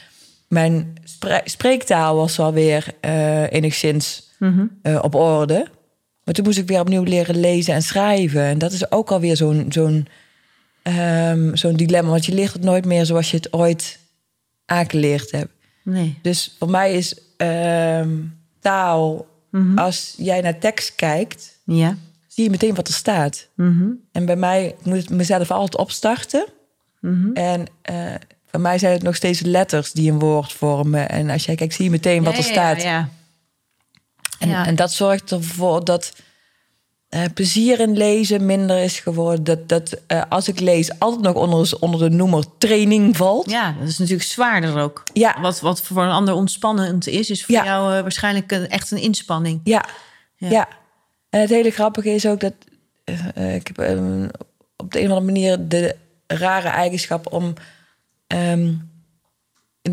[0.49, 4.31] mijn spre- spreektaal was wel weer eh, enigszins
[4.83, 5.67] eh, op orde.
[6.27, 8.43] Maar toen moest ik weer opnieuw leren lezen en schrijven.
[8.43, 10.07] En dat is ook alweer zo'n zo'n
[10.83, 12.11] ehm, zo'n dilemma.
[12.11, 13.99] Want je leert het nooit meer zoals je het ooit
[14.65, 15.53] aangeleerd hebt.
[15.85, 16.19] Nee.
[16.23, 18.11] Dus voor mij is ehm,
[18.61, 19.27] taal,
[19.77, 21.97] als jij naar tekst kijkt, Ja.
[22.27, 23.49] zie je meteen wat er staat.
[23.55, 23.89] Mhm.
[24.13, 26.47] En bij mij ik moet ik mezelf altijd opstarten.
[27.35, 28.15] En eh
[28.51, 31.09] bij mij zijn het nog steeds letters die een woord vormen.
[31.09, 32.83] En als jij kijkt, zie je meteen wat Ja, er staat.
[32.83, 33.09] Ja,
[34.39, 34.67] En, Ja.
[34.67, 36.13] en dat zorgt ervoor dat
[37.09, 39.45] eh, plezier in lezen minder is geworden.
[39.45, 43.51] Dat, dat eh, als ik lees altijd nog onder, onder de noemer training valt.
[43.51, 45.03] ja, dat is natuurlijk zwaarder ook.
[45.13, 45.41] Ja.
[45.41, 47.65] Wat, wat voor een ander ontspannend is, is voor Ja.
[47.65, 49.61] jou eh, waarschijnlijk een, echt een inspanning.
[49.65, 49.85] Ja,
[50.37, 50.49] Ja.
[50.51, 50.69] ja.
[51.31, 52.53] En het hele grappige is ook dat
[53.35, 54.25] ik heb eh,
[54.77, 55.97] op de een of andere manier de
[56.27, 57.55] rare eigenschap om.
[58.27, 58.73] ehm,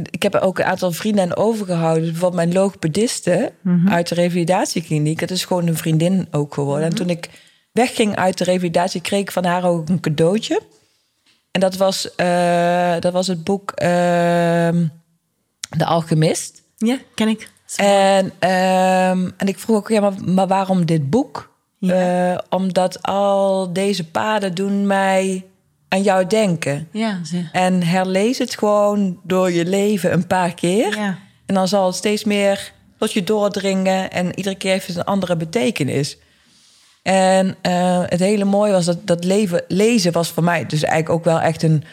[0.02, 2.04] ik heb ook een aantal vrienden aan overgehouden.
[2.04, 3.54] Bijvoorbeeld mijn logopediste
[3.86, 5.20] uit de revalidatiekliniek.
[5.20, 6.88] Het is gewoon een vriendin ook geworden.
[6.88, 7.30] En toen ik
[7.72, 10.62] wegging uit de revalidatie, kreeg ik van haar ook een cadeautje.
[11.52, 14.88] En dat was, eh, dat was het boek ehm,
[15.70, 16.62] De Alchemist.
[16.78, 17.52] Ja, ken ik.
[17.76, 21.52] En, ehm, en ik vroeg ook, ja, maar, maar waarom dit boek?
[21.78, 22.34] Ja.
[22.34, 25.46] Eh, omdat al deze paden doen mij
[25.94, 26.88] aan jou denken.
[26.92, 27.20] Ja,
[27.52, 30.98] En herlees het gewoon door je leven een paar keer.
[30.98, 31.18] ja.
[31.46, 34.12] En dan zal het steeds meer tot je doordringen.
[34.12, 36.18] En iedere keer heeft het een andere betekenis.
[37.02, 41.20] En eh, het hele mooie was dat, dat leven, lezen was voor mij dus eigenlijk
[41.20, 41.84] ook wel echt een,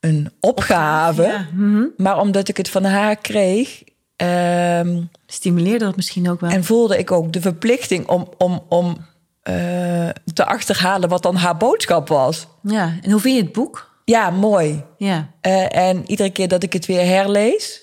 [0.00, 1.22] een opgave.
[1.22, 1.84] Ja, mhm.
[1.96, 3.82] Maar omdat ik het van haar kreeg...
[4.16, 6.50] ehm, Stimuleerde dat misschien ook wel.
[6.50, 8.96] en voelde ik ook de verplichting om, om, om
[9.42, 12.46] eh, te achterhalen wat dan haar boodschap was.
[12.62, 13.90] ja, en hoe vind je het boek?
[14.04, 14.84] Ja, mooi.
[14.96, 17.80] Ja, Eh, en iedere keer dat ik het weer herlees,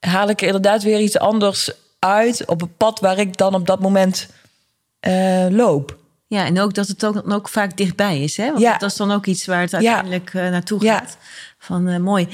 [0.00, 3.66] haal ik er inderdaad weer iets anders uit op het pad waar ik dan op
[3.66, 4.28] dat moment
[5.00, 5.96] eh, loop.
[6.26, 8.36] ja en ook dat het ook, ook vaak dichtbij is.
[8.36, 8.46] Hè?
[8.46, 8.78] Want Ja.
[8.78, 10.98] dat is dan ook iets waar het uiteindelijk naartoe Ja.
[10.98, 11.16] gaat.
[11.58, 12.28] Van mooi.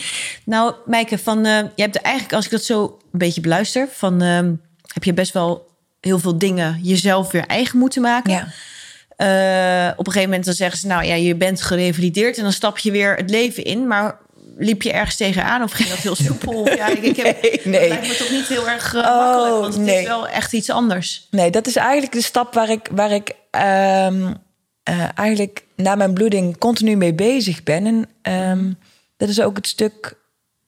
[0.45, 4.21] Nou, Mijke, van, je hebt er eigenlijk, als ik dat zo een beetje beluister, van,
[4.95, 5.70] heb je best wel
[6.01, 8.33] heel veel dingen jezelf weer eigen moeten maken.
[8.33, 8.47] Ja.
[9.17, 12.53] Eh, op een gegeven moment dan zeggen ze, nou ja, je bent gerevalideerd en dan
[12.53, 13.87] stap je weer het leven in.
[13.87, 14.19] Maar
[14.57, 16.69] liep je ergens tegenaan of ging dat heel soepel?
[16.75, 17.81] Ja, ik, ik heb, Nee, nee.
[17.81, 20.07] Dat lijkt me toch niet heel erg eh, Oh, makkelijk, want het is nee.
[20.07, 21.27] wel echt iets anders.
[21.31, 24.33] Nee, dat is eigenlijk de stap waar ik, waar ik ehm,
[24.83, 27.87] eh, eigenlijk na mijn bloeding continu mee bezig ben.
[27.87, 28.73] En ehm,
[29.17, 30.15] dat is ook het stuk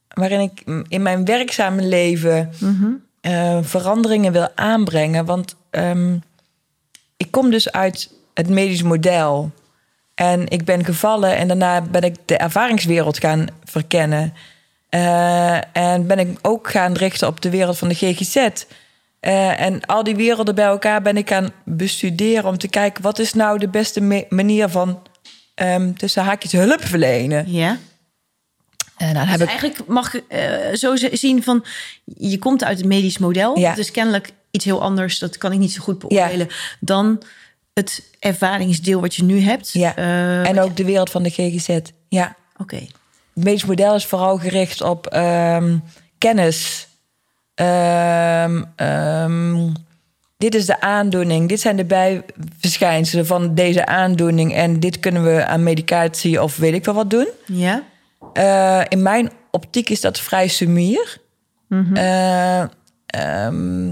[0.08, 2.52] waarin ik in mijn werkzame leven
[3.22, 5.24] eh, veranderingen wil aanbrengen.
[5.24, 6.16] Want ehm,
[7.16, 9.50] ik kom dus uit het medisch model.
[10.14, 14.34] En ik ben gevallen en daarna ben ik de ervaringswereld gaan verkennen.
[14.88, 18.36] Eh, en ben ik ook gaan richten op de wereld van de GGZ.
[19.20, 23.18] Eh, en al die werelden bij elkaar ben ik gaan bestuderen om te kijken wat
[23.18, 25.02] is nou de beste manier van
[25.54, 27.52] ehm, tussen haakjes hulp verlenen.
[27.52, 27.78] Ja.
[28.96, 31.64] En dan heb Dus ik eigenlijk mag ik eh, zo zien van
[32.04, 33.58] je komt uit het medisch model.
[33.58, 33.68] Ja.
[33.68, 35.18] Dat is kennelijk iets heel anders.
[35.18, 36.48] Dat kan ik niet zo goed beoordelen.
[36.80, 37.22] Dan
[37.72, 39.72] het ervaringsdeel wat je nu hebt.
[39.72, 39.96] ja.
[39.96, 41.78] Eh, en ook de wereld van de GGZ.
[42.08, 42.36] Ja.
[42.56, 42.76] Oké.
[43.34, 45.78] Het medisch model is vooral gericht op ehm,
[46.18, 46.88] kennis.
[47.54, 49.68] Ehm, ehm,
[50.36, 51.48] dit is de aandoening.
[51.48, 54.54] Dit zijn de bijverschijnselen van deze aandoening.
[54.54, 57.28] En dit kunnen we aan medicatie of weet ik wel wat doen.
[57.46, 57.82] Ja.
[58.32, 61.20] Eh, in mijn optiek is dat vrij sumier.
[61.68, 61.96] Mhm.
[61.96, 62.60] Eh,
[63.06, 63.90] ehm,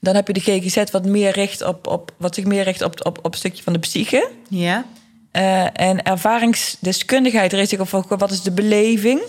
[0.00, 3.06] dan heb je de GGZ wat meer richt op, op wat zich meer richt op,
[3.06, 4.30] op, op een stukje van de psyche.
[4.48, 4.84] Ja.
[5.30, 9.20] Eh, en ervaringsdeskundigheid richt zich op wat is de beleving.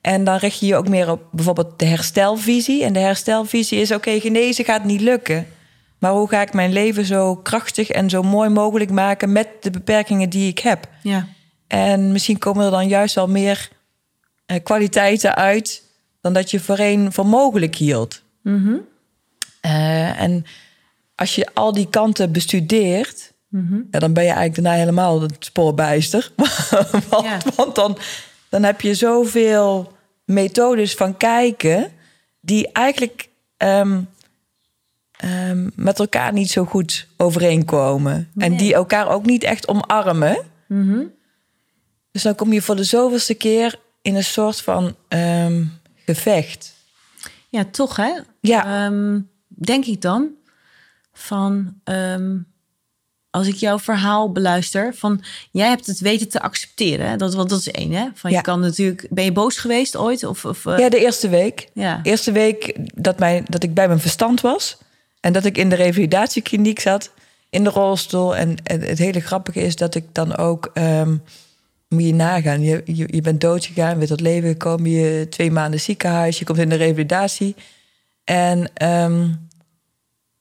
[0.00, 2.84] En dan richt je je ook meer op bijvoorbeeld de herstelvisie.
[2.84, 5.46] En de herstelvisie is: oké, genezen gaat niet lukken.
[5.98, 9.70] Maar hoe ga ik mijn leven zo krachtig en zo mooi mogelijk maken met de
[9.70, 10.88] beperkingen die ik heb?
[11.02, 11.26] Ja.
[11.66, 13.68] En misschien komen er dan juist wel meer
[14.46, 15.82] eh, kwaliteiten uit
[16.20, 18.22] dan dat je voorheen voor mogelijk hield.
[19.60, 20.44] Eh, en
[21.14, 23.32] als je al die kanten bestudeert,
[23.90, 26.32] ja, dan ben je eigenlijk daarna helemaal het spoorbijster.
[27.10, 27.38] want Ja.
[27.56, 27.98] want dan,
[28.48, 29.92] dan heb je zoveel
[30.24, 31.90] methodes van kijken
[32.40, 34.00] die eigenlijk ehm,
[35.16, 38.30] ehm, met elkaar niet zo goed overeenkomen.
[38.36, 40.38] En die elkaar ook niet echt omarmen.
[42.16, 45.64] Dus dan kom je voor de zoveelste keer in een soort van ehm,
[46.04, 46.72] gevecht.
[47.48, 48.12] Ja, toch hè?
[48.40, 48.86] Ja.
[48.86, 50.28] Ehm, denk ik dan
[51.12, 52.36] van ehm,
[53.30, 57.08] als ik jouw verhaal beluister, van jij hebt het weten te accepteren.
[57.08, 57.16] Hè?
[57.16, 58.08] Dat, want dat is één, hè?
[58.14, 58.36] Van Ja.
[58.36, 59.06] je kan natuurlijk.
[59.10, 60.24] Ben je boos geweest ooit?
[60.24, 61.68] Of, of eh, Ja, de eerste week.
[61.72, 62.00] ja.
[62.02, 64.78] eerste week dat, mijn, dat ik bij mijn verstand was.
[65.20, 67.10] En dat ik in de revalidatiekliniek zat.
[67.50, 68.36] In de rolstoel.
[68.36, 70.70] En, en het hele grappige is dat ik dan ook...
[71.96, 72.62] moet je nagaan.
[72.62, 74.90] Je, je, je bent doodgegaan, weer tot leven gekomen.
[74.90, 76.38] Je twee maanden ziekenhuis.
[76.38, 77.54] Je komt in de revalidatie.
[78.24, 79.28] En ehm,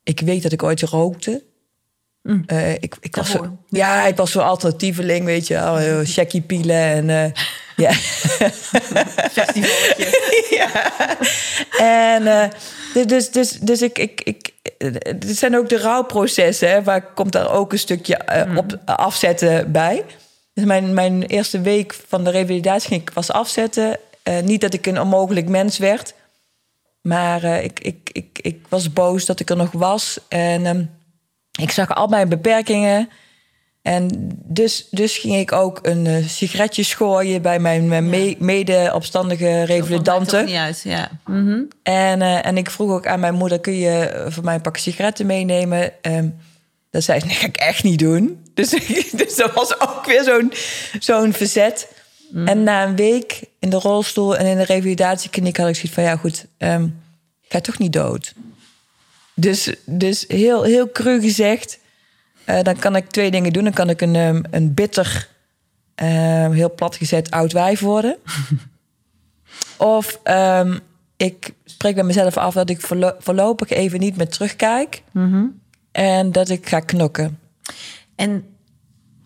[0.04, 1.44] ik weet dat ik ooit rookte.
[2.46, 5.76] Eh, ik, ik was zo, ja, ik was zo'n alternatieveling, weet je wel.
[5.76, 7.10] heel Shaggy pielen en...
[7.10, 7.32] eh,
[7.86, 7.92] ja.
[10.60, 10.70] ja.
[11.78, 12.50] En eh,
[12.94, 14.52] dus, dus, dus, dus ik, ik, ik,
[15.16, 19.72] dit zijn ook de rouwprocessen, hè, waar komt daar ook een stukje eh, op afzetten
[19.72, 20.04] bij.
[20.56, 23.98] Dus mijn, mijn eerste week van de revalidatie ging ik was afzetten.
[24.24, 26.14] Eh, niet dat ik een onmogelijk mens werd,
[27.02, 30.20] maar eh, ik, ik, ik, ik was boos dat ik er nog was.
[30.28, 30.84] En ehm,
[31.62, 33.10] ik zag al mijn beperkingen.
[33.82, 40.46] En dus, dus ging ik ook een eh, sigaretje schooien bij mijn, me- mede-opstandige revalidanten.
[40.46, 40.82] niet uit.
[40.84, 41.10] Ja.
[41.26, 41.62] Mhm.
[41.84, 45.26] En, en ik vroeg ook aan mijn moeder: kun je voor mij een pak sigaretten
[45.26, 45.92] meenemen?
[46.02, 46.28] Ehm
[46.90, 48.45] dat zei ze: nee, ga ik echt niet doen.
[48.56, 48.70] Dus,
[49.22, 50.52] dus dat was ook weer zo'n
[51.00, 51.94] zo'n verzet.
[52.46, 56.04] En na een week in de rolstoel en in de revalidatiekliniek had ik zoiets van:
[56.04, 56.84] ja, goed, ehm,
[57.42, 58.34] ik ga toch niet dood.
[59.36, 61.80] Dus, dus heel, heel cru gezegd,
[62.46, 63.64] eh, dan kan ik twee dingen doen.
[63.64, 65.28] Dan kan ik een, ehm, een bitter,
[65.96, 68.18] ehm, heel plat gezet oud wijf worden.
[69.78, 70.20] Of
[71.18, 75.02] ik spreek bij mezelf af dat ik voorlo- voorlopig even niet meer terugkijk.
[75.92, 77.40] En dat ik ga knokken.
[78.16, 78.44] En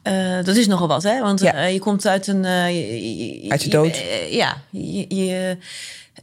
[0.04, 1.20] eh, dat is nogal wat, hè?
[1.22, 1.54] Want Ja.
[1.54, 2.46] eh, je komt uit een...
[2.46, 4.04] eh, je- je- Uit de je- dood.
[4.30, 4.58] ja.
[4.72, 5.58] Je,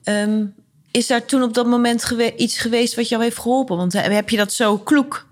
[0.05, 0.45] ehm,
[0.91, 3.77] is daar toen op dat moment gewe- iets geweest wat jou heeft geholpen?
[3.77, 5.25] Want heb je dat zo kloek?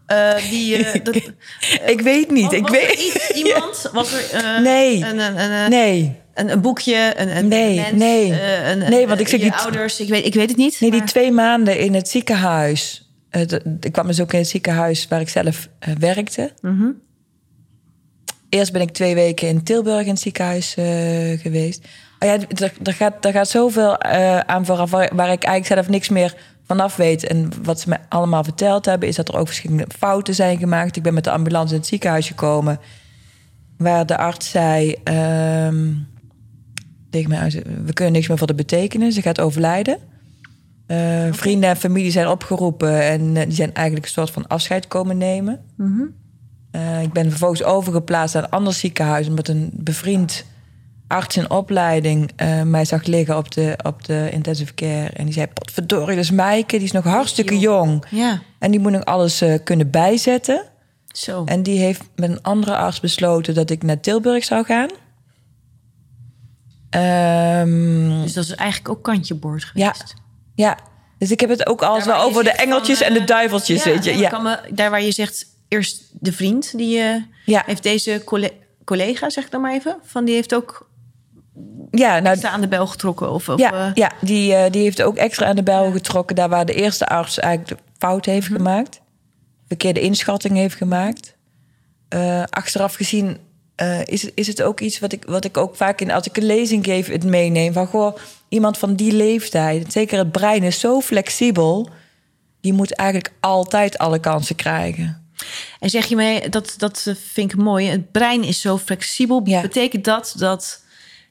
[0.51, 1.17] die, dat,
[1.87, 2.45] ik weet niet.
[2.45, 2.93] was ik weet...
[2.93, 3.91] iets, iemand?
[3.93, 5.05] Was er Nee.
[5.05, 6.17] een, een, Nee.
[6.35, 7.13] een, een boekje?
[7.17, 8.31] Een, een Nee, mens, nee.
[8.65, 10.01] een, Nee, want ik zeg je niet- ouders.
[10.01, 10.81] Ik weet, ik weet het niet.
[10.81, 13.09] Nee, die twee maanden in het ziekenhuis.
[13.81, 15.69] ik kwam dus ook in het ziekenhuis waar ik zelf
[15.99, 16.53] werkte.
[16.61, 16.91] Mhm.
[18.55, 21.85] Eerst ben ik twee weken in Tilburg in het ziekenhuis eh, geweest.
[22.19, 25.67] Oh ja, er, er, gaat, er gaat zoveel eh, aan vooraf waar, waar ik eigenlijk
[25.67, 26.35] zelf niks meer
[26.67, 27.27] vanaf weet.
[27.27, 30.97] En wat ze me allemaal verteld hebben, is dat er ook verschillende fouten zijn gemaakt.
[30.97, 32.81] Ik ben met de ambulance in het ziekenhuis gekomen.
[33.79, 35.93] Waar de arts zei ehm,
[37.11, 39.13] tegen mij, we kunnen niks meer voor de betekenen.
[39.13, 39.99] Ze gaat overlijden.
[40.87, 45.19] Eh, Vrienden en familie zijn opgeroepen en die zijn eigenlijk een soort van afscheid komen
[45.19, 45.61] nemen.
[46.75, 49.29] Eh, ik ben vervolgens overgeplaatst naar een ander ziekenhuis...
[49.29, 50.45] omdat een bevriend
[51.09, 55.09] arts in opleiding eh, mij zag liggen op de, op de intensive care.
[55.09, 58.05] En die zei, potverdorie, dat is Maaike, die is nog hartstikke jong.
[58.11, 60.65] Ja, En die moet nog alles eh, kunnen bijzetten.
[61.13, 61.45] zo.
[61.45, 64.91] En die heeft met een andere arts besloten dat ik naar Tilburg zou gaan.
[66.91, 70.15] Ehm, Dus dat is eigenlijk ook kantje boord ja, geweest.
[70.55, 70.79] ja,
[71.19, 74.05] dus ik heb het ook Daar wel over de engeltjes van, en de duiveltjes, weet
[74.05, 74.11] je.
[74.11, 77.63] ik Ja, me, daar waar je zegt, eerst de vriend, die eh, Ja.
[77.67, 78.53] heeft deze colle-
[78.85, 80.89] collega, zeg ik dan maar even, van die heeft ook
[81.91, 83.31] ja nou, extra aan de bel getrokken.
[83.33, 86.37] Of, of, Ja, eh, ja die, eh, die heeft ook extra aan de bel getrokken.
[86.37, 88.57] Daar waar de eerste arts eigenlijk de fout heeft Mhm.
[88.57, 89.01] gemaakt.
[89.69, 91.37] Verkeerde inschatting heeft gemaakt.
[92.51, 93.39] Achteraf gezien
[94.05, 96.11] is, is het ook iets wat ik, wat ik ook vaak in...
[96.11, 97.73] als ik een lezing geef, het meeneem.
[97.73, 98.17] Van, goh,
[98.49, 99.93] iemand van die leeftijd...
[99.93, 101.89] zeker het brein is zo flexibel...
[102.61, 105.24] die moet eigenlijk altijd alle kansen krijgen.
[105.81, 109.41] En zeg je mij, dat, dat vind ik mooi, het brein is zo flexibel.
[109.45, 109.61] Ja.
[109.61, 110.83] Betekent dat dat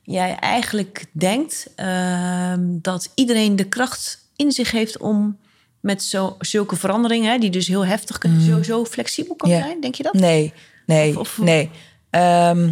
[0.03, 5.37] jij eigenlijk denkt ehm, dat iedereen de kracht in zich heeft om
[5.79, 9.57] met zo, zulke veranderingen, die dus heel heftig kunnen, zo, zo flexibel kan Mm.
[9.61, 9.81] Zijn?
[9.81, 10.13] Denk je dat?
[10.13, 10.53] Nee,
[10.85, 11.69] nee, Of- of- nee.
[12.09, 12.71] Ehm,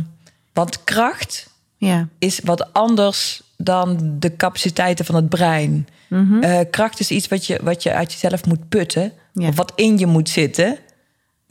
[0.54, 2.08] Want kracht Ja.
[2.19, 5.88] is wat anders dan de capaciteiten van het brein.
[6.41, 9.13] Eh, kracht is iets wat je, wat je uit jezelf moet putten.
[9.34, 9.47] Ja.
[9.47, 10.77] Of wat in je moet zitten.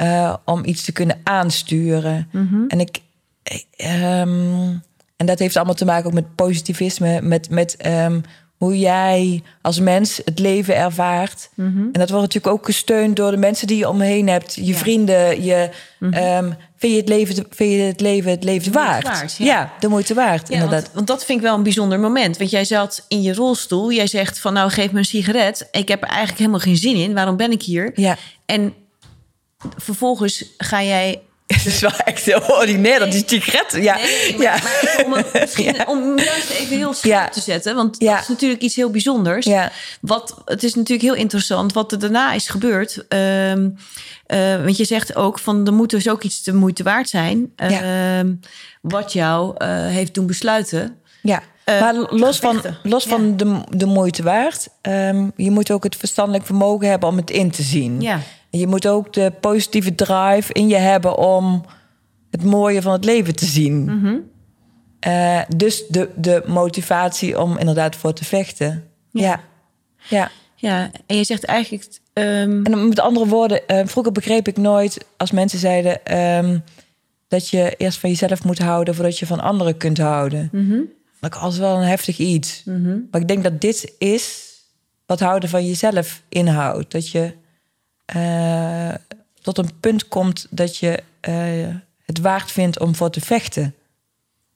[0.01, 2.29] Eh, om iets te kunnen aansturen.
[2.69, 2.99] En ik.
[3.43, 4.69] eh, ehm,
[5.17, 7.21] en dat heeft allemaal te maken ook met positivisme.
[7.23, 8.21] Met, met ehm,
[8.57, 11.51] hoe jij als mens het leven ervaart.
[11.57, 14.55] En dat wordt natuurlijk ook gesteund door de mensen die je om me heen hebt.
[14.55, 15.43] Je vrienden.
[15.45, 15.71] Je,
[16.11, 19.05] ehm, vind, je het leven, vind je het leven het leven waard?
[19.05, 19.45] waard, ja.
[19.45, 19.73] ja.
[19.81, 20.83] de moeite waard, Ja, inderdaad.
[20.83, 22.39] want, want dat vind ik wel een bijzonder moment.
[22.39, 23.93] Want jij zat in je rolstoel.
[23.93, 25.69] Jij zegt van nou geef me een sigaret.
[25.71, 27.15] Ik heb er eigenlijk helemaal geen zin in.
[27.15, 27.93] Waarom ben ik hier?
[27.95, 28.17] Ja.
[28.47, 28.75] En
[29.77, 31.21] vervolgens ga jij...
[31.47, 33.83] Het is wel echt heel ordinair, dat die sigaret.
[33.83, 34.59] Ja, Nee, maar, ja.
[34.63, 35.85] maar om, het Ja.
[35.87, 37.75] om juist even heel scherp te zetten.
[37.75, 38.13] Want Ja.
[38.13, 39.49] dat is natuurlijk iets heel bijzonders.
[40.01, 43.05] Wat, het is natuurlijk heel interessant wat er daarna is gebeurd.
[43.09, 43.69] Ehm,
[44.27, 47.53] eh, want je zegt ook van er moet dus ook iets de moeite waard zijn.
[47.57, 48.33] Ehm,
[48.83, 50.99] wat jou eh, heeft doen besluiten.
[51.23, 51.43] ja.
[51.65, 55.97] Eh, maar los van, los van de, de moeite waard, ehm, je moet ook het
[55.97, 58.01] verstandelijk vermogen hebben om het in te zien.
[58.01, 58.21] Ja.
[58.51, 61.65] Je moet ook de positieve drive in je hebben om
[62.31, 63.85] het mooie van het leven te zien.
[63.85, 64.17] Mhm.
[65.01, 68.85] Eh, dus de, de motivatie om inderdaad voor te vechten.
[69.11, 69.41] Ja.
[70.09, 70.31] ja.
[70.55, 71.89] Ja, en je zegt eigenlijk.
[72.13, 76.59] ehm, En met andere woorden, eh, vroeger begreep ik nooit als mensen zeiden ehm,
[77.29, 80.49] dat je eerst van jezelf moet houden voordat je van anderen kunt houden.
[80.53, 80.81] mhm,
[81.21, 82.63] Dat is wel een heftig iets.
[83.11, 84.49] Maar ik denk dat dit is
[85.07, 86.93] wat houden van jezelf inhoudt.
[86.93, 87.33] Dat je
[88.11, 88.95] eh,
[89.43, 93.75] tot een punt komt dat je eh, het waard vindt om voor te vechten.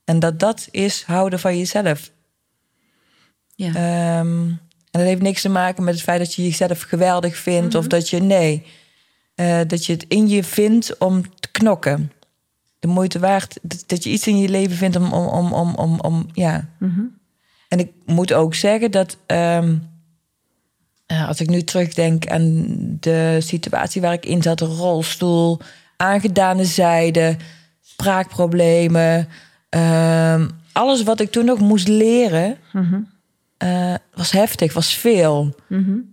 [0.05, 2.11] En dat dat is houden van jezelf.
[3.55, 3.75] ja.
[3.75, 4.53] Ehm,
[4.91, 7.75] en dat heeft niks te maken met het feit dat je jezelf geweldig vindt.
[7.75, 8.67] Of dat je, nee,
[9.35, 12.13] eh, dat je het in je vindt om te knokken.
[12.79, 16.01] De moeite waard, dat, je iets in je leven vindt om, om, om, om, om,
[16.01, 16.69] om ja.
[17.69, 19.77] En ik moet ook zeggen dat ehm,
[21.07, 22.67] eh, als ik nu terugdenk aan
[23.01, 25.61] de situatie waar ik in zat, een rolstoel,
[25.97, 27.37] aangedane zijde,
[27.81, 29.29] spraakproblemen,
[29.69, 32.57] ehm, alles wat ik toen nog moest leren,
[33.57, 35.55] eh, was heftig, was veel.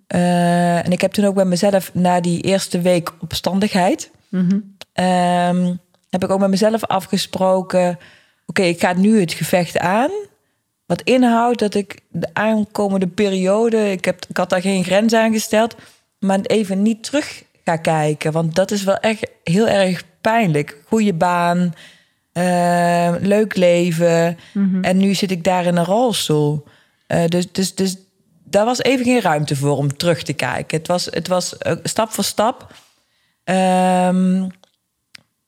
[0.07, 4.11] Eh, en ik heb toen ook bij mezelf na die eerste week opstandigheid,
[4.93, 5.75] ehm,
[6.09, 7.99] heb ik ook met mezelf afgesproken,
[8.45, 10.11] oké, ik ga nu het gevecht aan.
[10.91, 15.31] Wat inhoudt dat ik de aankomende periode, ik, heb, ik had daar geen grens aan
[15.31, 15.75] gesteld,
[16.19, 18.31] maar even niet terug ga kijken.
[18.31, 20.77] Want dat is wel echt heel erg pijnlijk.
[20.87, 21.73] Goede baan,
[22.31, 24.37] eh, leuk leven.
[24.81, 26.63] En nu zit ik daar in een rolstoel.
[27.07, 27.97] Eh, dus, dus, dus
[28.43, 30.77] daar was even geen ruimte voor om terug te kijken.
[30.77, 32.73] Het was, het was eh, stap voor stap
[33.43, 34.49] ehm,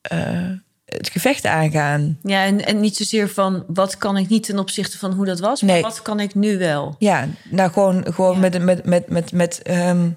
[0.02, 0.52] eh,
[0.98, 2.20] het gevecht aangaan.
[2.24, 5.40] ja, en, en niet zozeer van wat kan ik niet ten opzichte van hoe dat
[5.40, 5.82] was, maar Nee.
[5.82, 6.96] wat kan ik nu wel?
[7.00, 8.40] Ja, nou gewoon, gewoon Ja.
[8.40, 10.10] met, met, met, met, met ehm,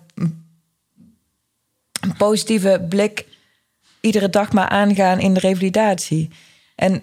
[2.00, 3.26] een positieve blik
[4.00, 6.30] iedere dag maar aangaan in de revalidatie.
[6.74, 7.02] En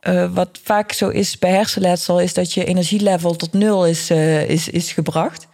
[0.00, 4.48] eh, wat vaak zo is bij hersenletsel, is dat je energielevel tot nul is, eh,
[4.48, 5.46] is, is gebracht.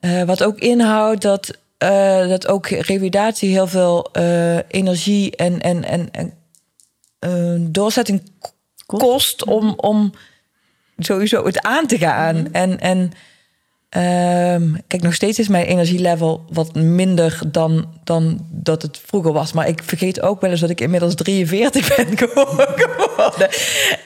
[0.00, 5.84] Eh, wat ook inhoudt dat, eh, dat ook revalidatie heel veel eh, energie en, en,
[5.84, 6.32] en, en
[7.18, 8.22] eh, doorzetting
[8.86, 10.12] kost om, om
[10.98, 12.52] sowieso het aan te gaan.
[12.52, 13.12] En, en
[13.90, 19.52] ehm, kijk, nog steeds is mijn energielevel wat minder dan, dan dat het vroeger was.
[19.52, 23.48] Maar ik vergeet ook wel eens dat ik inmiddels 43 ben geworden.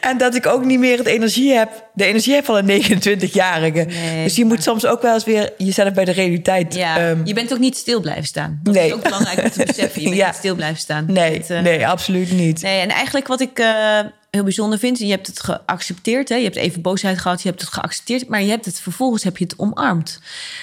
[0.00, 3.84] En dat ik ook niet meer het energie heb, de energie heb van een 29-jarige.
[3.84, 6.74] Nee, dus je moet soms ook wel eens weer jezelf bij de realiteit.
[6.74, 8.60] Ja, ehm, je bent ook niet stil blijven staan.
[8.62, 8.86] Dat Nee.
[8.86, 10.02] is ook belangrijk om te beseffen.
[10.02, 10.26] Je bent Ja.
[10.26, 11.04] niet stil blijven staan.
[11.08, 12.62] nee, eh, nee, absoluut niet.
[12.62, 13.98] Nee, en eigenlijk wat ik eh,
[14.34, 16.28] heel bijzonder vind, je hebt het geaccepteerd.
[16.28, 16.34] Hè?
[16.34, 19.36] Je hebt even boosheid gehad, je hebt het geaccepteerd, maar je hebt het vervolgens heb
[19.36, 20.20] je het omarmd.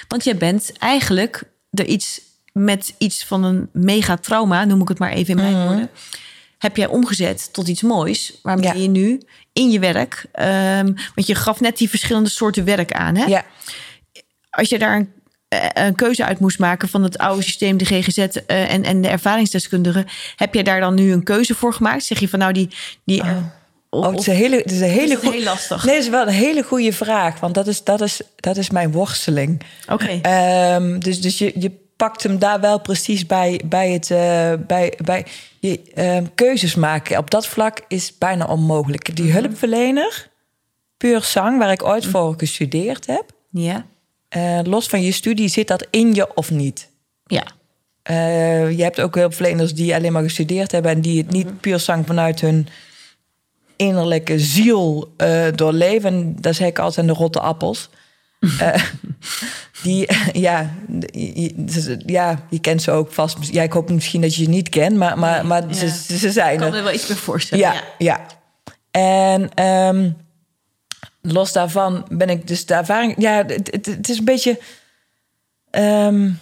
[0.08, 2.20] Want je bent eigenlijk er iets
[2.52, 5.90] met iets van een mega trauma, noem ik het maar even in mijn woorden,
[6.58, 8.72] heb jij omgezet tot iets moois, waarmee Ja.
[8.74, 9.20] je nu
[9.52, 13.24] in je werk, ehm, want je gaf net die verschillende soorten werk aan, hè?
[13.24, 13.44] Ja,
[14.50, 15.12] als je daar een,
[15.48, 19.00] eh, een keuze uit moest maken van het oude systeem, de GGZ eh, en, en
[19.00, 22.04] de ervaringsdeskundigen, heb jij daar dan nu een keuze voor gemaakt?
[22.04, 22.68] Zeg je van nou die.
[23.04, 23.22] die
[23.92, 25.84] eh, Oh, het is een hele, het is een hele heel lastig?
[25.84, 28.70] Nee, het is wel een hele goede vraag, want dat is, dat is, dat is
[28.70, 29.62] mijn worsteling.
[29.88, 30.18] Oké.
[30.22, 34.92] Ehm, dus dus je, je pakt hem daar wel precies bij, bij het eh, bij,
[35.04, 35.26] bij
[35.60, 37.18] je ehm, keuzes maken.
[37.18, 39.16] Op dat vlak is bijna onmogelijk.
[39.16, 40.28] Die hulpverlener,
[40.96, 43.24] puur zang, waar ik ooit voor gestudeerd heb.
[43.50, 43.86] ja.
[44.28, 46.88] eh, los van je studie zit dat in je of niet.
[47.26, 47.44] Ja.
[48.02, 51.78] Eh, je hebt ook hulpverleners die alleen maar gestudeerd hebben en die het niet puur
[51.78, 52.68] zang vanuit hun
[53.76, 56.12] innerlijke ziel uh, doorleven.
[56.12, 57.88] En daar zeg ik altijd de rotte appels.
[58.40, 58.74] uh,
[59.82, 60.70] die, ja,
[62.06, 63.36] ja, je kent ze ook vast.
[63.52, 65.74] Ja, ik hoop misschien dat je ze niet kent, maar, maar, maar ja.
[65.74, 66.52] ze, ze zijn er.
[66.52, 67.64] Ik kan er wel iets meer voorstellen.
[67.64, 68.26] Ja, ja.
[68.90, 70.16] En um,
[71.20, 73.14] los daarvan ben ik dus de ervaring...
[73.18, 74.60] Ja, het, het, het is een beetje...
[75.70, 76.38] Um,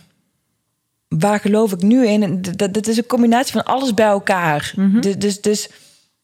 [1.08, 2.42] waar geloof ik nu in?
[2.56, 4.72] Dat, dat is een combinatie van alles bij elkaar.
[4.76, 5.00] Mm -hmm.
[5.00, 5.68] Dus, dus, dus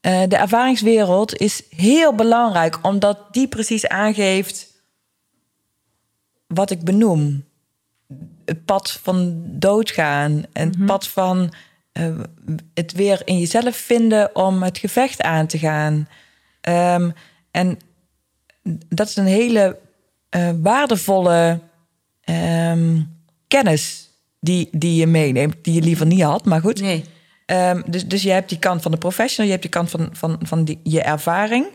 [0.06, 4.74] uh, de ervaringswereld is heel belangrijk, omdat die precies aangeeft
[6.46, 7.44] wat ik benoem.
[8.44, 10.86] Het pad van doodgaan en het mm -hmm.
[10.86, 11.52] pad van
[11.92, 12.20] uh,
[12.74, 16.08] het weer in jezelf vinden om het gevecht aan te gaan.
[16.68, 17.12] Um,
[17.50, 17.78] en
[18.88, 19.78] dat is een hele
[20.36, 21.60] uh, waardevolle
[22.24, 26.80] um, kennis die, die je meeneemt, die je liever niet had, maar goed.
[26.80, 27.04] Nee.
[27.46, 30.08] Um, dus, dus je hebt die kant van de professional, je hebt die kant van,
[30.12, 31.66] van, van die, je ervaring.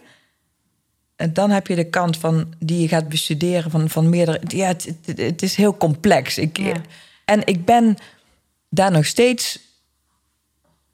[1.16, 4.42] En dan heb je de kant van die je gaat bestuderen van, van meerdere.
[4.48, 6.38] Ja, het, het, het is heel complex.
[6.38, 6.76] Ik, ja.
[7.26, 7.96] En ik ben
[8.70, 9.60] daar nog steeds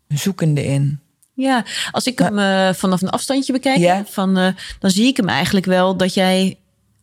[0.08, 1.00] zoekende in.
[1.34, 4.48] Ja, als ik hem uh, vanaf een afstandje bekijk, van, uh,
[4.80, 6.58] dan zie ik hem eigenlijk wel dat jij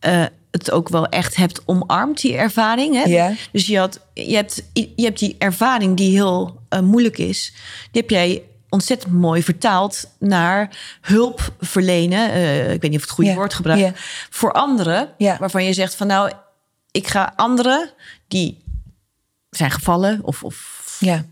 [0.05, 0.25] uh,
[0.61, 3.03] het ook wel echt hebt omarmd, die ervaring.
[3.03, 3.33] Hè?
[3.51, 7.53] Dus je, had, je, hebt, je hebt die ervaring die heel moeilijk is,
[7.91, 12.27] die heb jij ontzettend mooi vertaald naar hulp verlenen.
[12.71, 13.99] ik weet niet of het goede woord gebruikt.
[14.29, 16.31] Voor anderen, waarvan je zegt van nou,
[16.91, 17.89] ik ga anderen
[18.27, 18.63] die
[19.49, 20.83] zijn gevallen of, of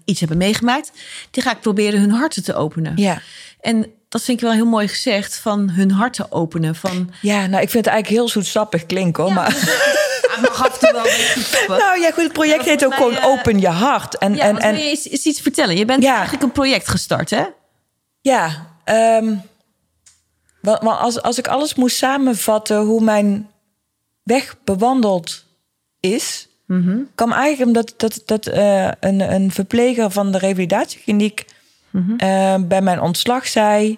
[0.05, 0.91] iets hebben meegemaakt,
[1.32, 2.97] die ga ik proberen hun harten te openen.
[2.97, 3.21] Ja.
[3.59, 6.76] En dat vind ik wel heel mooi gezegd, van hun hart te openen.
[6.76, 7.11] Van...
[7.22, 9.34] Ja, nou, ik vind het eigenlijk heel zoetsappig klinken, hoor.
[9.34, 9.51] Ja, maar...
[10.22, 12.93] Ja, mag af en toe wel een Nou ja, goed, het project ja, heet ook
[12.93, 13.26] gewoon uh...
[13.26, 14.18] Open je hart.
[14.18, 14.76] En, ja, en, en...
[14.76, 15.78] Wil je eens, eens iets vertellen?
[15.78, 16.14] Je bent ja.
[16.14, 17.43] eigenlijk een project gestart, hè?
[18.22, 18.68] Ja,
[19.20, 19.41] um,
[20.61, 23.49] want als, als ik alles moest samenvatten hoe mijn
[24.24, 25.45] weg bewandeld
[25.99, 26.47] is...
[26.68, 27.09] Mm -hmm.
[27.16, 31.45] kwam eigenlijk omdat dat, dat, uh, een, een verpleger van de revalidatiekliniek.
[31.93, 32.27] Mm -hmm.
[32.29, 33.97] uh, bij mijn ontslag zei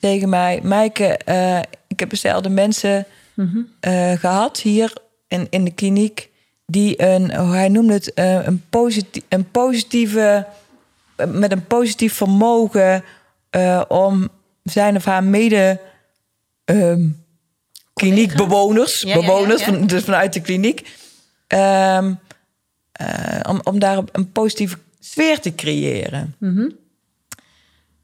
[0.00, 3.92] tegen mij: Maaike, uh, ik heb dezelfde mensen mm -hmm.
[3.92, 4.92] uh, gehad hier
[5.28, 6.30] in, in de kliniek.
[6.66, 10.46] Die een, hoe hij noemde het, een, positief, een positieve,
[11.28, 13.04] met een positief vermogen
[13.88, 14.28] om
[14.62, 15.80] zijn of haar mede
[16.64, 17.24] um,
[17.94, 20.80] kliniekbewoners, ja, bewoners, ja, ja, van, dus vanuit de kliniek,
[21.48, 22.18] um,
[23.48, 26.34] om, om daar een positieve sfeer te creëren.
[26.38, 26.76] Mm -hmm.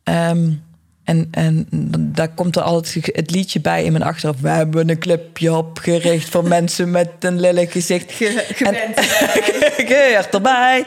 [0.05, 0.62] Um,
[1.05, 1.66] en, en
[2.14, 4.40] daar komt er altijd het liedje bij in mijn achterhoofd.
[4.40, 8.12] We hebben een clubje opgericht voor mensen met een lelijk gezicht.
[8.12, 9.00] Gewend
[9.88, 10.84] Geert erbij.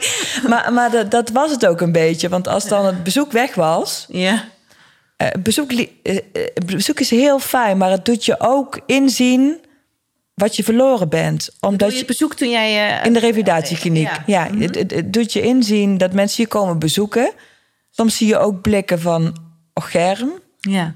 [0.48, 2.28] Maar, maar dat, dat, was het ook een beetje.
[2.28, 4.06] Want als dan het bezoek weg was...
[4.08, 4.44] Ja.
[5.22, 5.86] Uh, bezoek, uh,
[6.66, 9.58] bezoek is heel fijn, maar het doet je ook inzien
[10.34, 11.50] wat je verloren bent.
[11.60, 12.98] Omdat je bezoek toen jij...
[12.98, 14.08] Uh, in de revalidatiekliniek.
[14.08, 14.60] Ja, ja mm -hmm.
[14.60, 17.32] het, het, het doet je inzien dat mensen je komen bezoeken...
[17.96, 19.36] Soms zie je ook blikken van
[19.74, 20.30] germ.
[20.60, 20.94] Ja.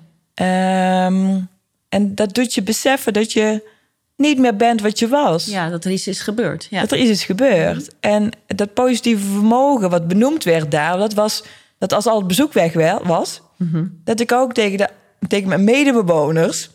[1.06, 1.48] Um,
[1.88, 3.68] en dat doet je beseffen dat je
[4.16, 5.44] niet meer bent wat je was.
[5.44, 6.66] Ja, dat er iets is gebeurd.
[6.70, 6.80] Ja.
[6.80, 7.94] Dat er iets is gebeurd.
[8.00, 11.44] En dat positieve vermogen wat benoemd werd daar, dat was
[11.78, 12.72] dat als al het bezoek weg
[13.02, 14.00] was, mm -hmm.
[14.04, 14.88] dat ik ook tegen, de,
[15.28, 16.70] tegen mijn medebewoners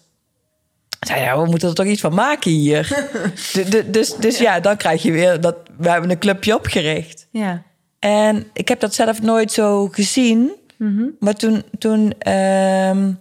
[1.00, 3.08] zei, ja, we moeten er toch iets van maken hier.
[3.92, 4.56] dus dus ja.
[4.56, 7.28] ja, dan krijg je weer dat we hebben een clubje opgericht.
[7.32, 7.64] Ja.
[8.06, 10.52] En ik heb dat zelf nooit zo gezien.
[10.78, 11.16] Mm -hmm.
[11.20, 13.20] Maar toen, toen um,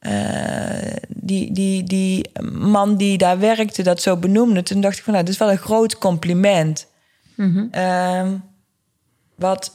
[0.00, 5.12] uh, die, die, die man die daar werkte dat zo benoemde, toen dacht ik van
[5.12, 6.86] nou, dit is wel een groot compliment.
[7.36, 7.82] Mm -hmm.
[7.82, 8.42] um,
[9.36, 9.72] wat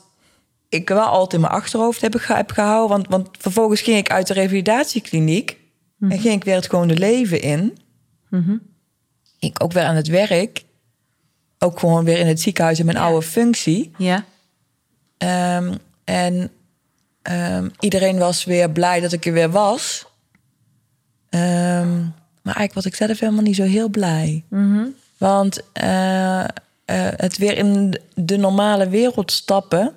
[0.69, 2.89] ik wel altijd in mijn achterhoofd heb, heb gehouden.
[2.89, 5.65] Want, want vervolgens ging ik uit de revalidatiekliniek mm
[5.97, 6.11] Mhm.
[6.11, 6.11] -hmm.
[6.11, 7.77] en ging ik weer het gewone leven in.
[9.39, 10.65] Ik ook weer aan het werk
[11.59, 13.03] ook gewoon weer in het ziekenhuis in mijn ja.
[13.03, 13.91] oude functie.
[13.97, 14.25] Ja.
[15.57, 16.51] Um, en
[17.31, 20.05] um, iedereen was weer blij dat ik er weer was.
[21.29, 24.43] Um, maar eigenlijk was ik zelf helemaal niet zo heel blij.
[24.49, 24.95] Mm -hmm.
[25.17, 26.45] Want uh, uh,
[27.15, 29.93] het weer in de normale wereld stappen...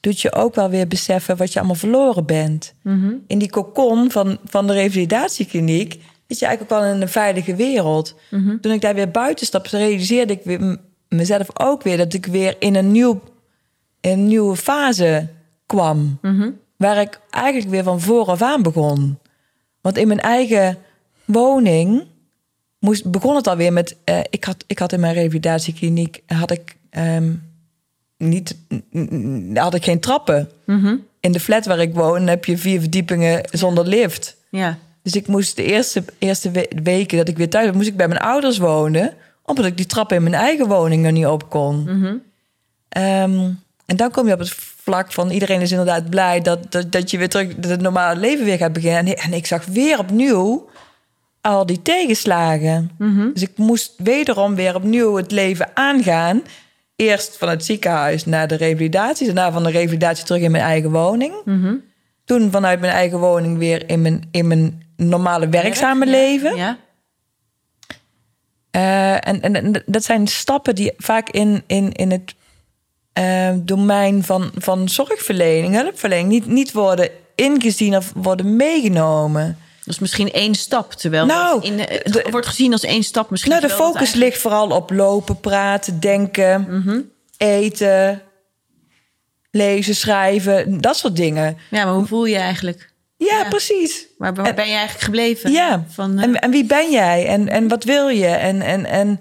[0.00, 2.74] doet je ook wel weer beseffen wat je allemaal verloren bent.
[2.82, 3.24] Mm -hmm.
[3.26, 5.92] In die kokon van, van de revalidatiekliniek...
[6.26, 8.14] zit je eigenlijk ook wel in een veilige wereld.
[8.30, 8.60] Mm -hmm.
[8.60, 10.78] Toen ik daar weer buiten stapte, realiseerde ik weer
[11.12, 11.96] mezelf ook weer...
[11.96, 13.22] dat ik weer in een, nieuw,
[14.00, 15.28] een nieuwe fase
[15.66, 16.18] kwam.
[16.22, 16.58] Mm -hmm.
[16.76, 19.18] Waar ik eigenlijk weer van vooraf aan begon.
[19.80, 20.78] Want in mijn eigen
[21.24, 22.04] woning
[22.78, 23.96] moest, begon het alweer met...
[24.04, 26.22] Uh, ik, had, ik had in mijn revalidatiekliniek...
[26.26, 27.42] had ik, um,
[28.16, 28.56] niet,
[29.54, 30.50] had ik geen trappen.
[30.66, 31.04] Mm -hmm.
[31.20, 34.36] in de flat waar ik woon heb je vier verdiepingen zonder lift.
[34.50, 34.78] Ja.
[35.02, 37.96] Dus ik moest de eerste, eerste we- weken dat ik weer thuis was, moest ik
[37.96, 39.14] bij mijn ouders wonen.
[39.52, 41.88] Omdat ik die trap in mijn eigen woning er niet op kon.
[42.88, 43.50] Ehm,
[43.86, 47.10] en dan kom je op het vlak van iedereen is inderdaad blij dat, dat, dat
[47.10, 49.16] je weer terug dat het normale leven weer gaat beginnen.
[49.16, 50.70] En, en ik zag weer opnieuw
[51.40, 52.90] al die tegenslagen.
[53.32, 56.42] Dus ik moest wederom weer opnieuw het leven aangaan.
[56.96, 60.90] Eerst van het ziekenhuis naar de revalidatie, daarna van de revalidatie terug in mijn eigen
[60.90, 61.34] woning.
[62.24, 66.56] Toen vanuit mijn eigen woning weer in mijn, in mijn normale werkzame leven.
[66.56, 66.78] Ja.
[68.72, 72.34] Eh, en, en, en dat zijn stappen die vaak in, in, in het
[73.12, 79.58] eh, domein van, van zorgverlening, hulpverlening, niet, niet worden ingezien of worden meegenomen.
[79.84, 82.82] Dat is misschien één stap, terwijl Nou, het in, de- het de- wordt gezien als
[82.84, 83.30] één stap.
[83.30, 88.22] Misschien Nou, de focus eigenlijk- ligt vooral op lopen, praten, denken, eten,
[89.50, 91.58] lezen, schrijven, dat soort dingen.
[91.70, 92.91] Ja, maar hoe voel je je eigenlijk?
[93.24, 93.48] Ja, Ja.
[93.48, 94.06] precies.
[94.18, 95.52] Waar, waar En- ben je eigenlijk gebleven?
[95.52, 98.26] Ja, Van, eh, en, en wie ben jij en, en wat wil je?
[98.26, 99.20] En, en, en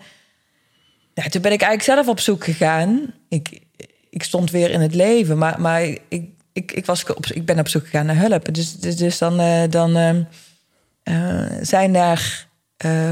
[1.13, 3.13] ja, toen ben ik eigenlijk zelf op zoek gegaan.
[3.29, 3.59] Ik,
[4.09, 6.01] ik stond weer in het leven, maar, maar ik,
[6.53, 8.53] ik, ik, was op, ik ben op zoek gegaan naar hulp.
[8.53, 9.95] Dus, dus, dus dan, eh, dan
[11.03, 12.49] eh, zijn daar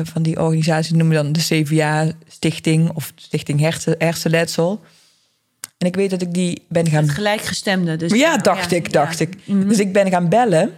[0.03, 4.81] van die organisaties, noemen we dan de CVA-stichting of Stichting Hersen, Hersenletsel.
[5.80, 7.95] En ik weet dat ik die ben gaan gelijkgestemde.
[7.95, 9.25] Dus, ja, dacht ik, dacht ja.
[9.25, 9.38] ik.
[9.67, 10.73] Dus ik ben gaan bellen.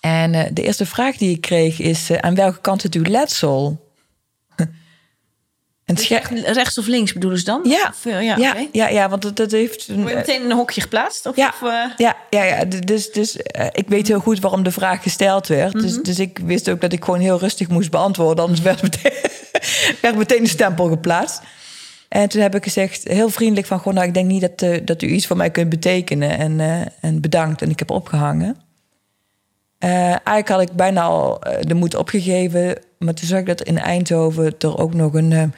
[0.00, 2.10] En eh, de eerste vraag die ik kreeg is...
[2.10, 3.88] eh, aan welke kant zit uw letsel?
[4.56, 4.68] en
[5.94, 7.60] het Recht- Rechts of links bedoelen ze dan?
[7.64, 9.88] ja, Of, eh, ja, ja, ja, ja, want dat, dat heeft...
[9.88, 11.26] Een, meteen in een hokje geplaatst?
[11.26, 11.48] Of, Ja.
[11.48, 12.64] of, ja, ja, ja.
[12.64, 13.36] Dus, dus
[13.72, 15.72] ik weet heel goed waarom de vraag gesteld werd.
[15.72, 18.44] dus, dus ik wist ook dat ik gewoon heel rustig moest beantwoorden.
[18.44, 19.12] Anders werd meteen,
[20.02, 21.40] werd meteen een stempel geplaatst.
[22.10, 23.78] En toen heb ik gezegd, heel vriendelijk van...
[23.78, 26.38] Goh, nou, ik denk niet dat, eh, dat u iets voor mij kunt betekenen.
[26.38, 27.62] En, eh, en bedankt.
[27.62, 28.56] En ik heb opgehangen.
[29.78, 32.78] Eh, eigenlijk had ik bijna al de moed opgegeven.
[32.98, 35.52] Maar toen zag ik dat in Eindhoven er ook nog een,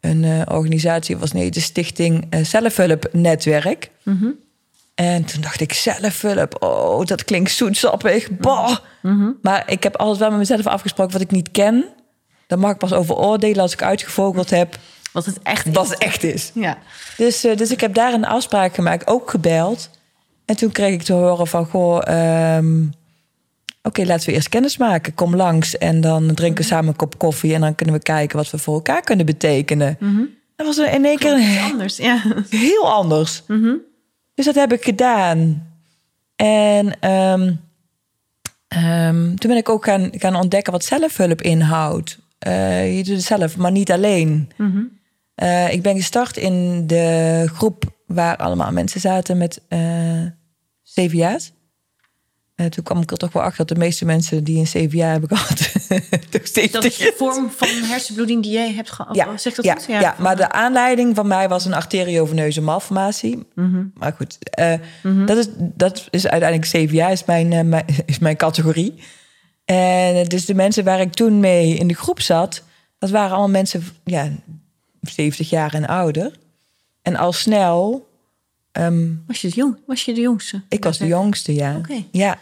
[0.00, 1.32] een organisatie was.
[1.32, 3.90] Nee, de Stichting eh, Zelfhulpnetwerk.
[4.94, 8.30] En toen dacht ik, zelfhulp, oh, dat klinkt zoetsappig.
[8.30, 8.76] Bah.
[9.42, 11.84] Maar ik heb altijd wel met mezelf afgesproken wat ik niet ken.
[12.46, 14.78] Daar mag ik pas over oordelen als ik uitgevogeld heb
[15.12, 15.74] Wat het echt is.
[15.74, 16.50] wat het echt is.
[16.54, 16.78] Ja.
[17.16, 19.90] Dus, eh, dus ik heb daar een afspraak gemaakt, ook gebeld.
[20.44, 22.84] En toen kreeg ik te horen van, goh, ehm,
[23.82, 25.14] oké, laten we eerst kennis maken.
[25.14, 27.54] Kom langs en dan drinken we samen een kop koffie...
[27.54, 29.96] en dan kunnen we kijken wat we voor elkaar kunnen betekenen.
[30.56, 32.22] Dat was in één keer een Anders, ja.
[32.50, 33.42] heel anders.
[34.34, 35.70] Dus dat heb ik gedaan.
[36.36, 37.54] En ehm,
[38.68, 42.18] ehm, toen ben ik ook gaan, gaan ontdekken wat zelfhulp inhoudt.
[42.38, 44.50] Eh, je doet het zelf, maar niet alleen.
[45.34, 50.26] Eh, ik ben gestart in de groep waar allemaal mensen zaten met eh
[50.94, 51.52] CVA's.
[52.54, 55.06] Eh, toen kwam ik er toch wel achter dat de meeste mensen die een CVA
[55.06, 55.72] hebben gehad...
[56.30, 59.14] toch steeds Dat is de vorm van hersenbloeding die jij hebt gehad.
[59.14, 59.86] ja, Zeg dat ja, goed?
[59.86, 63.46] ja, maar de aanleiding van mij was een arterioveneuze malformatie.
[63.94, 64.74] Maar goed, eh,
[65.26, 68.94] dat, is, dat is uiteindelijk CVA, is mijn, mijn, is mijn categorie.
[69.64, 72.62] En dus de mensen waar ik toen mee in de groep zat...
[72.98, 74.30] dat waren allemaal mensen, ja,
[75.10, 76.32] 70 jaar en ouder.
[77.02, 78.08] En al snel,
[78.72, 80.62] ehm, Was je, de jong, was je de jongste?
[80.68, 81.80] ik was de jongste, ja.
[82.10, 82.38] Ja.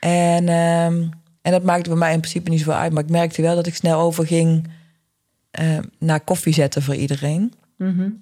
[0.00, 1.02] En, ehm,
[1.42, 2.92] en dat maakte bij mij in principe niet zoveel uit.
[2.92, 4.68] Maar ik merkte wel dat ik snel overging
[5.50, 7.52] eh, naar koffie zetten voor iedereen.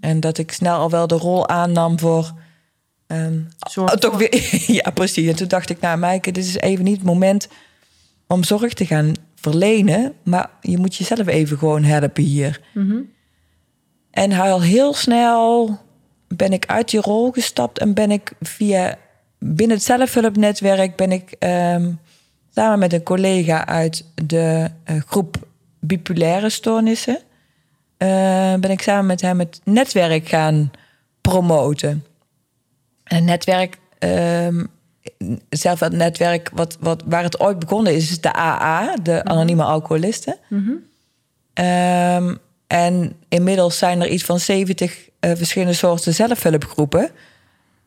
[0.00, 2.32] En dat ik snel al wel de rol aannam voor...
[3.06, 4.18] ehm, Zorg oh, toch voor.
[4.18, 5.28] weer, ja, precies.
[5.28, 7.48] En toen dacht ik, nou Maaike, dit is even niet het moment
[8.26, 10.12] om zorg te gaan verlenen.
[10.22, 12.60] Maar je moet jezelf even gewoon helpen hier.
[14.10, 15.78] En al heel snel
[16.28, 18.98] ben ik uit die rol gestapt en ben ik via
[19.38, 21.92] binnen het zelfhulpnetwerk ben ik ehm,
[22.54, 25.36] samen met een collega uit de eh, groep
[25.80, 27.18] bipolaire stoornissen
[27.96, 30.70] eh, ben ik samen met hem het netwerk gaan
[31.20, 32.04] promoten.
[33.04, 34.64] En het netwerk, ehm
[35.48, 39.62] zelf het netwerk wat, wat, waar het ooit begonnen is, is de AA, de anonieme
[39.62, 40.36] alcoholisten.
[41.52, 42.34] Ehm,
[42.68, 47.10] en inmiddels zijn er iets van 70 eh, verschillende soorten zelfhulpgroepen.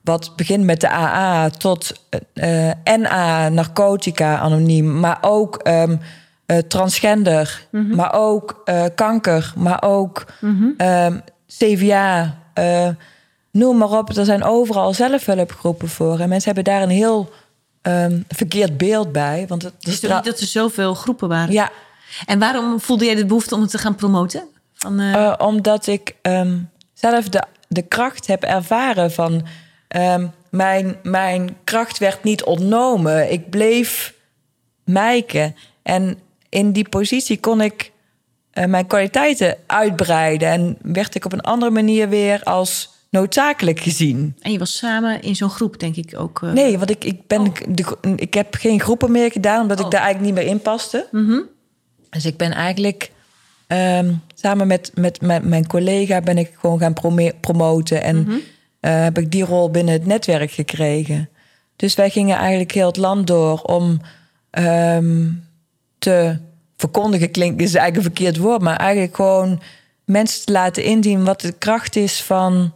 [0.03, 5.95] Wat begint met de AA tot eh, NA, narcotica, anoniem, maar ook ehm,
[6.45, 10.25] eh, transgender, maar ook eh, kanker, maar ook
[10.77, 11.17] ehm,
[11.47, 12.37] CVA.
[12.53, 12.87] eh,
[13.51, 16.19] noem maar op, er zijn overal zelfhulpgroepen voor.
[16.19, 17.29] En mensen hebben daar een heel
[17.81, 19.45] ehm, verkeerd beeld bij.
[19.47, 21.53] Want het, Is niet dat er zoveel groepen waren?
[21.53, 21.69] ja,
[22.25, 24.43] En waarom voelde jij de behoefte om het te gaan promoten?
[24.81, 26.57] Van, eh, Eh, omdat ik ehm,
[26.93, 29.45] zelf de, de kracht heb ervaren van...
[29.87, 33.31] ehm, mijn, mijn kracht werd niet ontnomen.
[33.31, 34.13] Ik bleef
[34.83, 35.55] mijken.
[35.83, 36.19] En
[36.49, 37.91] in die positie kon ik
[38.51, 40.47] eh, mijn kwaliteiten uitbreiden.
[40.49, 44.35] En werd ik op een andere manier weer als noodzakelijk gezien.
[44.41, 46.41] En je was samen in zo'n groep, denk ik ook.
[46.41, 47.53] Nee, want ik, ik, ben, Oh.
[47.67, 49.85] de, ik heb geen groepen meer gedaan, omdat Oh.
[49.85, 51.07] ik daar eigenlijk niet meer in paste.
[51.11, 51.39] Mhm.
[52.09, 53.11] Dus ik ben eigenlijk
[53.71, 56.93] ehm, samen met, met, met mijn collega ben ik gewoon gaan
[57.39, 58.03] promoten.
[58.03, 58.35] En Mhm.
[58.79, 61.29] eh, heb ik die rol binnen het netwerk gekregen.
[61.75, 64.01] Dus wij gingen eigenlijk heel het land door om
[64.51, 65.27] ehm,
[65.99, 66.37] te
[66.77, 67.31] verkondigen.
[67.31, 69.61] Klinkt is eigenlijk een verkeerd woord, maar eigenlijk gewoon
[70.05, 72.73] mensen te laten inzien wat de kracht is van,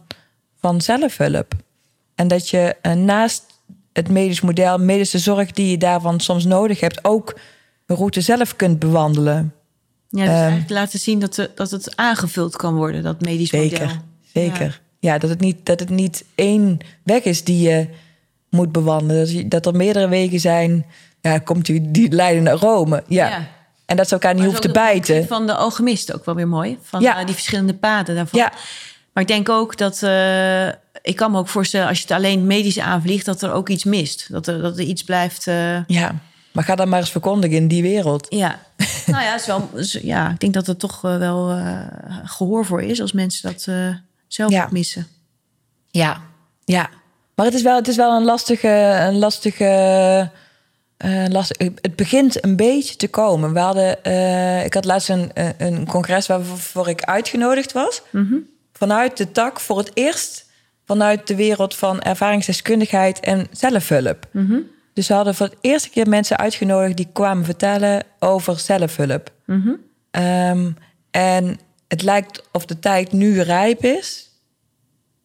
[0.60, 1.52] van zelfhulp.
[2.14, 3.44] En dat je eh, naast
[3.92, 7.38] het medisch model, medische zorg die je daarvan soms nodig hebt, ook
[7.86, 9.54] de route zelf kunt bewandelen.
[10.16, 10.40] Ja, dus Ehm.
[10.40, 13.96] eigenlijk laten zien dat, de, dat het aangevuld kan worden, dat medisch Zeker, model.
[14.34, 14.80] zeker.
[15.00, 17.88] Ja, dat, het niet, dat het niet één weg is die je
[18.50, 19.22] moet bewandelen.
[19.24, 20.86] Dat, je- dat er meerdere wegen zijn.
[21.20, 23.02] Ja, komt u die leiden naar Rome.
[23.08, 23.28] Ja.
[23.28, 23.48] Ja.
[23.86, 25.26] En dat ze elkaar niet hoeft te bijten.
[25.26, 26.78] Van de alchemist ook wel weer mooi.
[26.82, 27.18] Van Ja.
[27.18, 28.38] eh, die verschillende paden daarvan.
[28.40, 28.52] Ja,
[29.12, 30.02] Maar ik denk ook dat...
[30.02, 30.66] eh,
[31.02, 33.24] ik kan me ook voorstellen, als je het alleen medisch aanvliegt...
[33.26, 34.26] dat er ook iets mist.
[34.30, 35.46] Dat er, dat er iets blijft...
[35.46, 36.14] eh, ja.
[36.56, 38.26] Maar ga dan maar eens verkondigen in die wereld.
[38.28, 38.58] ja.
[39.06, 39.68] nou ja, is wel,
[40.02, 41.80] ja, ik denk dat er toch eh, wel eh,
[42.24, 43.00] gehoor voor is...
[43.00, 43.88] als mensen dat eh,
[44.28, 44.68] zelf Ja.
[44.70, 45.06] missen.
[45.90, 46.20] Ja,
[46.64, 46.88] ja.
[47.34, 48.68] Maar het is wel, het is wel een lastige,
[49.08, 50.30] een lastige,
[51.28, 51.68] lastig.
[51.80, 53.52] Het begint een beetje te komen.
[53.52, 53.90] We hadden,
[54.64, 58.02] ik had laatst een, een- congres waarvoor ik uitgenodigd was.
[58.72, 60.44] Vanuit de tak voor het eerst
[60.86, 64.26] vanuit de wereld van ervaringsdeskundigheid en zelfhulp.
[64.96, 69.32] Dus we hadden voor het eerste keer mensen uitgenodigd die kwamen vertellen over zelfhulp.
[70.10, 70.70] Ehm,
[71.10, 74.30] en het lijkt of de tijd nu rijp is.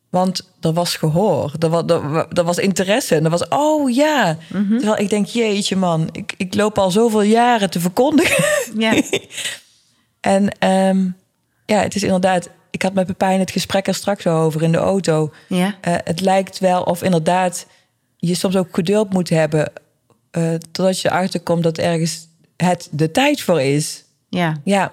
[0.09, 4.37] Want er was gehoor, er was, er, er was interesse en er was, oh ja.
[4.49, 8.43] Terwijl ik denk, jeetje man, ik, ik loop al zoveel jaren te verkondigen.
[8.77, 9.01] Ja.
[10.35, 11.07] en ehm,
[11.65, 14.77] ja, het is inderdaad, ik had met Pepijn het gesprek er straks over in de
[14.77, 15.31] auto.
[15.47, 15.75] ja.
[15.81, 17.65] Eh, het lijkt wel of inderdaad
[18.27, 19.71] je soms ook geduld moet hebben...
[20.31, 24.03] eh, totdat je erachter komt dat ergens het de tijd voor is.
[24.29, 24.61] ja.
[24.63, 24.91] Ja,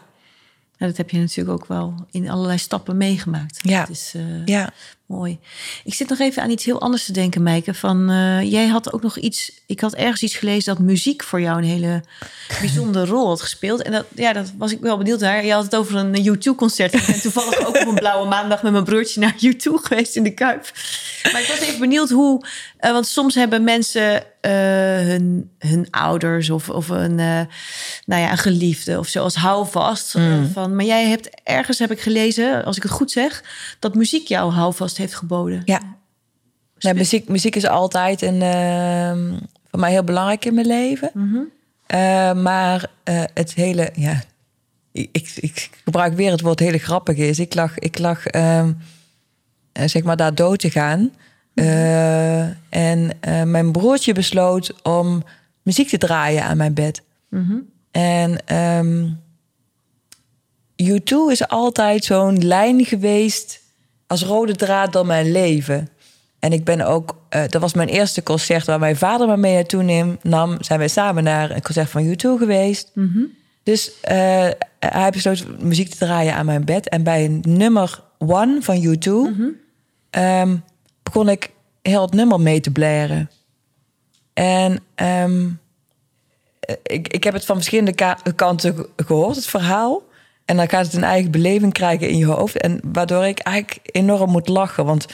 [0.77, 3.59] Ja, dat heb je natuurlijk ook wel in allerlei stappen meegemaakt.
[3.63, 3.89] Ja.
[3.89, 4.71] Is eh, ja.
[5.09, 5.39] Mooi.
[5.85, 7.75] Ik zit nog even aan iets heel anders te denken, Meike.
[7.75, 9.53] Van, eh, jij had ook nog iets...
[9.67, 12.03] Ik had ergens iets gelezen dat muziek voor jou een hele
[12.61, 13.83] bijzondere rol had gespeeld.
[13.83, 15.45] En dat, ja, dat was ik wel benieuwd naar.
[15.45, 16.95] Je had het over een U2-concert.
[16.95, 20.23] Ik ben toevallig ook op een blauwe maandag met mijn broertje naar U2 geweest in
[20.23, 20.73] de Kuip.
[21.33, 22.47] Maar ik was even benieuwd hoe...
[22.79, 24.53] eh, want soms hebben mensen eh,
[25.07, 30.15] hun, hun ouders of, of een, nou ja, een geliefde of zo als houvast.
[30.15, 33.43] eh, van, maar jij hebt ergens, heb ik gelezen, als ik het goed zeg...
[33.79, 35.63] dat muziek jou houvast heeft geboden.
[35.65, 35.97] Ja.
[36.79, 39.39] Ja, muziek, muziek is altijd een, ehm,
[39.71, 41.11] voor mij heel belangrijk in mijn leven.
[41.87, 44.23] Eh, maar eh, het hele, ja,
[44.93, 47.39] ik, ik, ik gebruik weer het woord hele grappige is.
[47.39, 48.73] Ik lag, ik lag ehm,
[49.73, 51.13] eh, zeg maar daar dood te gaan.
[51.55, 53.11] Eh, en
[53.51, 55.23] mijn broertje besloot om
[55.63, 57.03] muziek te draaien aan mijn bed.
[57.91, 59.07] En ehm
[60.83, 63.61] U2 is altijd zo'n lijn geweest
[64.09, 65.89] als rode draad door mijn leven.
[66.39, 69.55] En ik ben ook, eh, dat was mijn eerste concert waar mijn vader me mee
[69.55, 70.57] naartoe neem, nam.
[70.61, 72.91] Zijn wij samen naar een concert van U2 geweest.
[73.63, 74.49] Dus eh,
[74.79, 76.89] hij besloot muziek te draaien aan mijn bed.
[76.89, 79.11] En bij een nummer one van U2
[80.11, 80.57] ehm,
[81.03, 81.51] begon ik
[81.83, 83.31] heel het nummer mee te blaren.
[84.35, 85.49] En ehm,
[86.61, 90.03] eh, ik, ik heb het van verschillende ka- kanten ge- gehoord, het verhaal.
[90.49, 92.61] En dan gaat het een eigen beleving krijgen in je hoofd.
[92.61, 94.85] En waardoor ik eigenlijk enorm moet lachen.
[94.85, 95.07] Want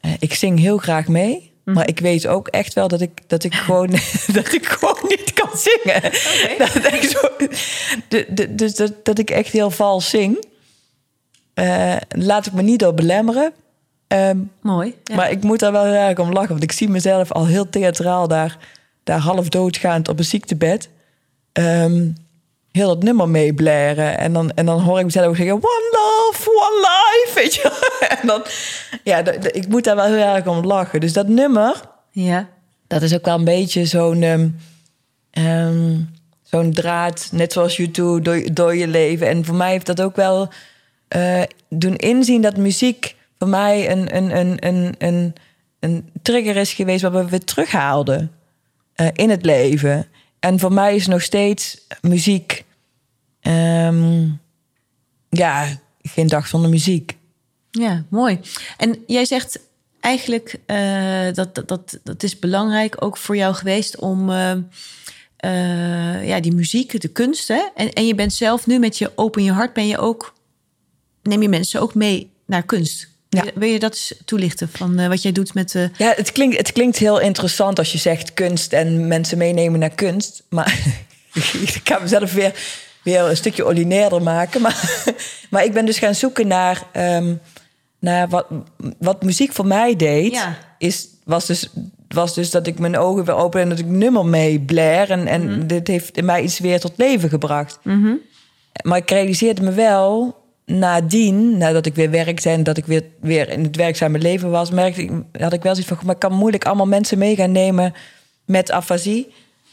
[0.00, 1.52] eh, ik zing heel graag mee.
[1.64, 3.90] Maar ik weet ook echt wel dat ik, dat ik, gewoon,
[4.38, 6.02] dat ik gewoon niet kan zingen.
[6.58, 7.28] Dat ik zo,
[8.50, 10.44] dus dat, dat ik echt heel vals zing.
[11.54, 13.52] Eh, laat ik me niet door belemmeren.
[14.06, 14.94] Ehm, Mooi.
[15.04, 15.14] Ja.
[15.14, 16.50] maar ik moet daar wel erg om lachen.
[16.50, 18.58] Want ik zie mezelf al heel theatraal daar,
[19.04, 20.88] daar half doodgaand op een ziektebed.
[21.52, 22.08] Ehm,
[22.76, 24.18] heel dat nummer meeblaren.
[24.18, 25.54] En dan, en dan hoor ik mezelf ook zeggen...
[25.54, 27.96] One love, one life, weet je.
[28.20, 28.42] En dan...
[29.04, 31.00] Ja, ik moet daar wel heel erg om lachen.
[31.00, 32.48] Dus dat nummer, ja.
[32.86, 34.22] dat is ook wel een beetje zo'n...
[34.22, 34.48] ehm,
[35.30, 35.96] ehm,
[36.42, 39.28] zo'n draad, net zoals you do, door, door je leven.
[39.28, 40.48] En voor mij heeft dat ook wel
[41.08, 45.34] eh, doen inzien dat muziek voor mij een, een, een, een, een,
[45.80, 48.32] een trigger is geweest waar we weer terughaalden
[48.94, 50.06] eh, in het leven.
[50.44, 52.64] En voor mij is nog steeds muziek,
[53.40, 54.28] ehm,
[55.30, 57.16] ja, geen dag zonder muziek.
[57.70, 58.40] Ja, mooi.
[58.76, 59.60] En jij zegt
[60.00, 64.54] eigenlijk, uh, dat, dat, dat, is belangrijk ook voor jou geweest om uh,
[65.44, 67.48] uh, ja, die muziek, de kunst.
[67.48, 67.62] Hè?
[67.74, 70.34] En, en je bent zelf nu met je open je hart, ben je ook,
[71.22, 73.08] neem je mensen ook mee naar kunst.
[73.34, 73.44] Ja.
[73.54, 75.90] Wil je dat eens toelichten van wat jij doet met de.
[75.98, 79.94] Ja, het klinkt, het klinkt heel interessant als je zegt kunst en mensen meenemen naar
[79.94, 80.42] kunst.
[80.48, 80.78] Maar
[81.62, 82.52] ik ga mezelf weer,
[83.02, 84.60] weer een stukje ordinairder maken.
[84.60, 85.04] Maar,
[85.50, 86.82] maar ik ben dus gaan zoeken naar.
[86.96, 87.40] Um,
[87.98, 88.46] naar wat,
[88.98, 90.58] wat muziek voor mij deed, ja.
[90.78, 91.70] is, was, dus,
[92.08, 95.10] was dus dat ik mijn ogen weer open en dat ik nummer mee blair.
[95.10, 95.66] En, en Mhm.
[95.66, 97.78] dit heeft in mij iets weer tot leven gebracht.
[97.82, 98.12] Mhm.
[98.82, 100.36] Maar ik realiseerde me wel
[100.66, 104.70] nadien, nadat ik weer werkte en dat ik weer, weer in het werkzame leven was,
[104.70, 107.52] merkte ik, had ik wel zoiets van, maar ik kan moeilijk allemaal mensen mee gaan
[107.52, 107.94] nemen
[108.44, 109.32] met afasie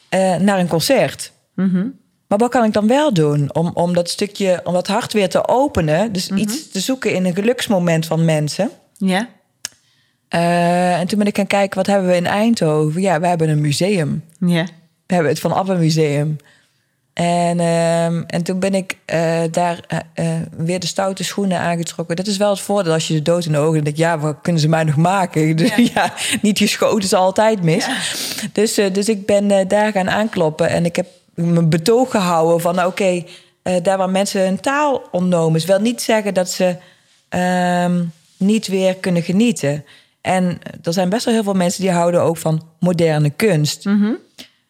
[0.10, 1.32] eh, naar een concert.
[1.56, 1.88] Mhm.
[2.28, 5.30] Maar wat kan ik dan wel doen om, om dat stukje, om dat hart weer
[5.30, 6.12] te openen?
[6.12, 6.39] Dus Mhm.
[6.39, 8.70] iets te zoeken in een geluksmoment van mensen.
[8.98, 9.30] Ja.
[10.28, 13.02] Eh, en toen ben ik gaan kijken, wat hebben we in Eindhoven?
[13.02, 14.24] Ja, we hebben een museum.
[14.39, 14.64] Ja.
[15.06, 16.38] We hebben het Van Abbe Museum.
[17.14, 22.16] En, ehm, en toen ben ik eh, daar eh, eh, weer de stoute schoenen aangetrokken.
[22.16, 23.99] Dat is wel het voordeel als je de dood in de ogen denkt...
[23.99, 25.55] ja, wat kunnen ze mij nog maken?
[25.55, 25.89] Dus, Ja.
[25.93, 26.14] ja.
[26.41, 27.88] niet geschoten is altijd mis.
[28.51, 30.70] Dus, dus ik ben daar gaan aankloppen.
[30.70, 32.76] En ik heb mijn betoog gehouden van...
[32.76, 33.24] nou, oké,
[33.82, 35.59] daar waar mensen hun taal ontnomen...
[35.59, 36.76] is wel niet zeggen dat ze
[37.30, 38.03] ehm,
[38.38, 39.86] niet weer kunnen genieten.
[40.22, 43.86] En er zijn best wel heel veel mensen die houden ook van moderne kunst.
[43.86, 44.12] Mhm.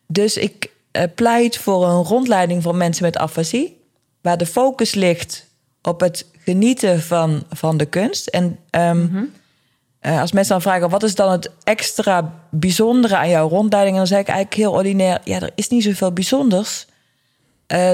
[0.07, 3.81] Dus ik eh, pleit voor een rondleiding voor mensen met afasie,
[4.21, 5.47] waar de focus ligt
[5.81, 8.27] op het genieten van, van de kunst.
[8.27, 9.07] En ehm,
[9.99, 13.93] eh, als mensen dan vragen, wat is dan het extra bijzondere aan jouw rondleiding?
[13.95, 16.85] En dan zeg ik eigenlijk heel ordinair, ja, er is niet zoveel bijzonders.
[17.67, 17.91] Eh,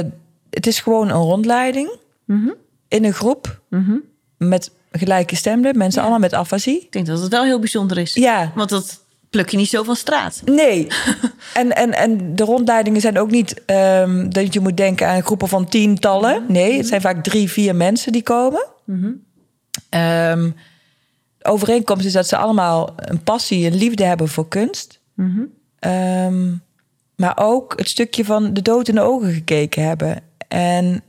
[0.49, 1.89] het is gewoon een rondleiding
[2.25, 2.49] Mhm.
[2.87, 3.95] in een groep Mhm.
[4.37, 6.07] met gelijke stemmen, mensen Ja.
[6.07, 6.79] allemaal met afasie.
[6.81, 8.13] Ik denk dat het wel heel bijzonder is.
[8.13, 10.41] Ja, Want dat pluk je niet zo van straat.
[10.45, 10.87] Nee.
[11.53, 15.47] en, en, en de rondleidingen zijn ook niet ehm, dat je moet denken aan groepen
[15.47, 16.45] van tientallen.
[16.47, 18.65] Nee, het zijn vaak drie, vier mensen die komen.
[18.83, 19.11] Mhm.
[19.89, 20.53] De
[21.41, 24.99] overeenkomst is dat ze allemaal een passie, een liefde hebben voor kunst.
[25.13, 25.41] Mhm.
[25.79, 26.53] Ehm,
[27.15, 30.21] maar ook het stukje van de dood in de ogen gekeken hebben.
[30.47, 31.03] En,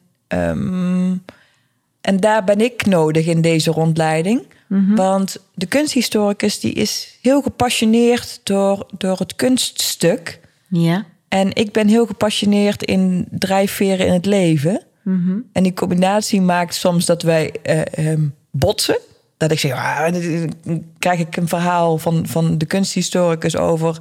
[2.01, 4.47] en daar ben ik nodig in deze rondleiding.
[4.69, 4.95] Mhm.
[4.95, 10.41] Want de kunsthistoricus die is heel gepassioneerd door, door het kunststuk.
[10.69, 11.05] Ja.
[11.29, 14.83] En ik ben heel gepassioneerd in drijfveren in het leven.
[15.03, 15.39] Mhm.
[15.53, 18.99] En die combinatie maakt soms dat wij eh, ehm, botsen.
[19.37, 23.99] Dat ik zeg, ah, dan krijg ik een verhaal van, van de kunsthistoricus over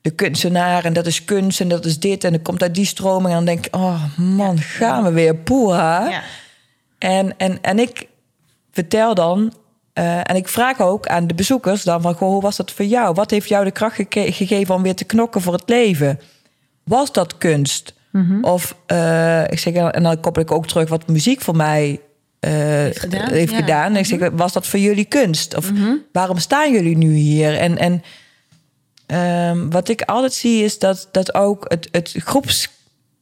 [0.00, 0.84] de kunstenaar.
[0.84, 2.24] En dat is kunst en dat is dit.
[2.24, 3.28] En dan komt uit die stroming.
[3.28, 5.36] En dan denk ik, oh man, gaan we weer.
[5.36, 6.08] Poeha.
[6.08, 6.22] Ja.
[6.98, 8.08] En, en, en ik
[8.70, 9.52] vertel dan,
[9.92, 12.84] eh, en ik vraag ook aan de bezoekers dan van, goh, hoe was dat voor
[12.84, 13.14] jou?
[13.14, 16.20] Wat heeft jou de kracht gegeven om weer te knokken voor het leven?
[16.84, 17.94] Was dat kunst?
[18.10, 18.44] Mhm.
[18.44, 22.00] Of eh, ik zeg, en dan koppel ik ook terug wat muziek voor mij
[22.40, 23.34] eh, heeft gedaan, gedaan.
[23.36, 23.56] Heeft ja.
[23.56, 23.64] Mhm.
[23.64, 23.92] gedaan.
[23.92, 25.56] En ik zeg, was dat voor jullie kunst?
[25.56, 25.70] Of
[26.12, 27.58] waarom staan jullie nu hier?
[27.58, 28.02] En, en
[29.06, 32.14] ehm, wat ik altijd zie is dat, dat ook het, het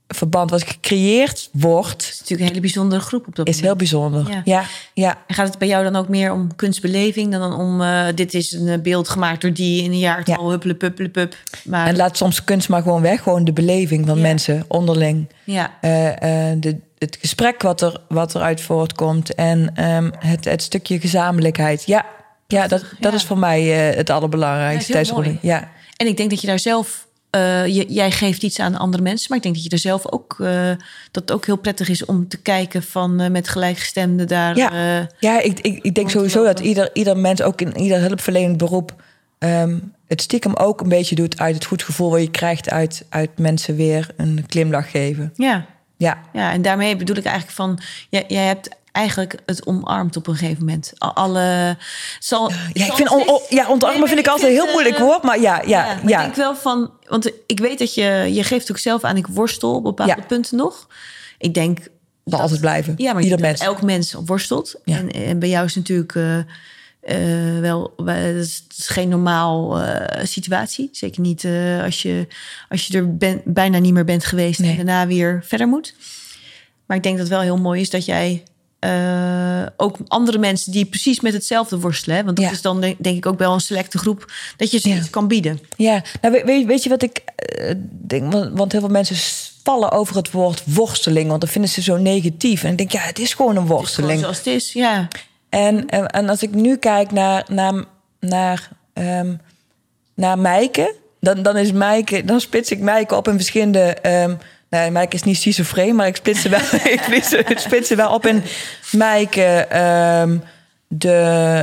[0.09, 3.66] groepsverband wat gecreëerd wordt, Het is natuurlijk een hele bijzondere groep op dat is moment.
[3.80, 4.28] heel bijzonder.
[4.34, 4.40] Ja.
[4.44, 5.18] Ja, ja.
[5.26, 8.52] En gaat het bij jou dan ook meer om kunstbeleving dan om eh, dit is
[8.52, 10.50] een eh, beeld gemaakt door die in een jaartal Ja.
[10.50, 11.36] huppelen puppelen pup.
[11.64, 13.22] Maar En laat soms kunst maar gewoon weg.
[13.22, 14.22] Gewoon de beleving van Ja.
[14.22, 15.28] mensen onderling.
[15.44, 15.90] ja, Eh,
[16.56, 19.34] de, het gesprek wat, er, wat eruit voortkomt.
[19.34, 21.82] En ehm, het, het stukje gezamenlijkheid.
[21.86, 22.06] Ja,
[22.46, 25.12] ja dat, dat is voor mij het allerbelangrijkste is.
[25.40, 25.68] Ja.
[25.96, 29.26] en ik denk dat je daar zelf eh, je, jij geeft iets aan andere mensen,
[29.29, 30.68] maar ik denk dat je er zelf ook eh,
[31.11, 34.57] dat het ook heel prettig is om te kijken van eh, met gelijkgestemden daar.
[34.57, 35.09] Ja.
[35.18, 38.95] Ja, ik, ik, ik denk sowieso dat ieder, ieder mens, ook in ieder hulpverlenend beroep,
[39.39, 43.07] ehm, het stiekem ook een beetje doet uit het goed gevoel wat je krijgt uit,
[43.09, 45.33] uit mensen weer een glimlach geven.
[45.37, 45.66] ja,
[45.97, 50.26] Ja, ja, en daarmee bedoel ik eigenlijk van jij, jij hebt eigenlijk het omarmd op
[50.26, 50.93] een gegeven moment.
[50.99, 51.76] Al- Alle
[52.18, 54.62] zal, ja ik vind nog on- on- steeds- ja, ontarmen Nee, vind ik altijd een
[54.62, 55.95] heel moeilijk eh, woord, maar ja, ja, Ja, ja.
[56.03, 59.16] maar ik denk wel van, want ik weet dat je, je geeft ook zelf aan,
[59.16, 60.24] ik worstel op bepaalde Ja.
[60.26, 60.86] punten nog.
[61.39, 61.78] Ik denk
[62.24, 62.95] Zal altijd blijven.
[62.97, 63.59] Ja, maar ieder mens.
[63.59, 64.74] dat elk mens worstelt.
[64.84, 64.97] Ja.
[64.97, 66.39] En, en bij jou is natuurlijk eh,
[67.01, 69.82] eh, wel, het is, is geen normaal
[70.22, 70.89] situatie.
[70.93, 71.47] Zeker niet
[71.84, 72.26] als, je,
[72.68, 74.70] als je er ben- bijna niet meer bent geweest Nee.
[74.70, 75.95] en daarna weer verder moet.
[76.86, 78.43] Maar ik denk dat het wel heel mooi is dat jij
[78.79, 82.16] eh, ook andere mensen die precies met hetzelfde worstelen.
[82.16, 82.24] Hè?
[82.24, 82.51] Want dat Ja.
[82.53, 84.97] is dan denk, ik ook wel een selecte groep dat je ze Ja.
[84.97, 85.61] iets kan bieden.
[85.76, 88.33] Ja, nou, weet- weet, je wat ik eh, denk?
[88.33, 89.16] Want, want heel veel mensen
[89.62, 92.64] vallen over het woord worsteling, want dan vinden ze zo negatief.
[92.64, 94.20] En ik denk, ja, het is gewoon een Gewoon worsteling.
[94.20, 95.09] zoals het is, ja.
[95.49, 97.85] En, en, en als ik nu kijk naar, naar
[98.20, 99.35] naar, ehm,
[100.14, 100.95] naar Mijke.
[101.20, 103.81] Dan, dan is Mijke, dan splits ik Mijke op in verschillende.
[103.81, 104.35] ehm
[104.70, 106.60] nee, Mijke is niet schizofreen, maar ik splits ze wel,
[106.94, 108.42] ik splits, ze- ik splits wel op in
[108.92, 110.36] Mijke, ehm,
[110.88, 111.12] de,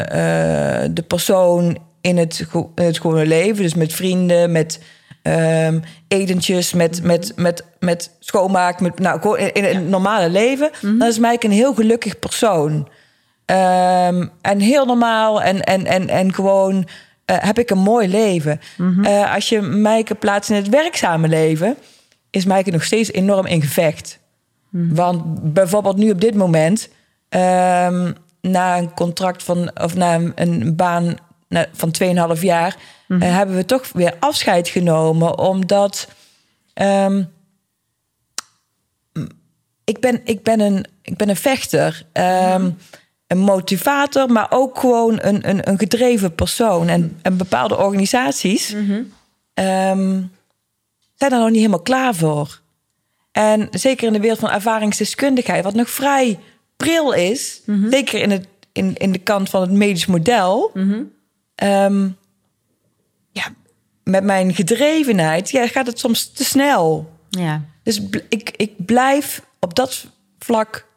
[0.09, 2.45] eh, de persoon in het,
[2.75, 3.63] in het gewone leven.
[3.63, 4.79] Dus met vrienden, met
[5.21, 10.69] ehm, etentjes, met, met, met, met schoonmaak, met, nou, gewoon in, in het normale leven.
[10.81, 12.87] Dan is Mijke een heel gelukkig persoon.
[13.45, 16.87] Ehm, en heel normaal en, en, en, en gewoon
[17.25, 18.59] eh, heb ik een mooi leven.
[19.03, 21.77] Eh, als je Mijke plaatst in het werkzame leven,
[22.35, 24.19] is Mijke nog steeds enorm in gevecht.
[24.95, 26.89] Want bijvoorbeeld nu op dit moment,
[27.29, 28.11] ehm,
[28.41, 31.15] na een contract van, of na een, een baan
[31.47, 32.75] na- van 2,5 jaar,
[33.07, 36.07] eh, hebben we toch weer afscheid genomen, omdat
[36.73, 37.23] ehm,
[39.83, 42.71] ik, ben, ik, ben een, ik ben een vechter, ehm,
[43.27, 46.87] een motivator, maar ook gewoon een, een, een gedreven persoon.
[46.87, 48.75] En, en bepaalde organisaties
[51.15, 52.61] zijn daar nog niet helemaal klaar voor.
[53.31, 56.39] En zeker in de wereld van ervaringsdeskundigheid, wat nog vrij
[56.77, 60.71] pril is, zeker in, het, in, in de kant van het medisch model.
[61.55, 62.09] ehm,
[63.31, 63.43] ja,
[64.03, 67.13] met mijn gedrevenheid ja, gaat het soms te snel.
[67.29, 67.61] Ja.
[67.83, 70.05] Dus ik, ik blijf op dat
[70.39, 70.87] vlak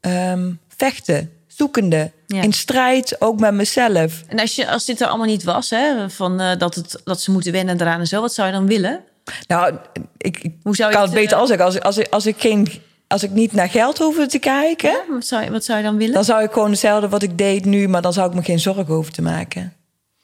[0.00, 2.42] ehm, vechten, zoekende, Ja.
[2.42, 4.22] in strijd ook met mezelf.
[4.28, 7.20] En als, je, als dit er allemaal niet was, hè, van, eh, dat, het, dat
[7.20, 9.04] ze moeten wennen eraan en zo, wat zou je dan willen?
[9.48, 9.74] Nou,
[10.16, 11.66] ik, ik Hoe zou je kan het, het beter eh, al zeggen.
[11.66, 12.68] Als, ik- als, ik, als, ik geen,
[13.08, 15.84] als ik niet naar geld hoefde te kijken, Ja, wat, zou, je- wat zou je
[15.84, 16.14] dan willen?
[16.14, 18.60] dan zou ik gewoon hetzelfde wat ik deed nu, maar dan zou ik me geen
[18.60, 19.72] zorgen hoeven te maken.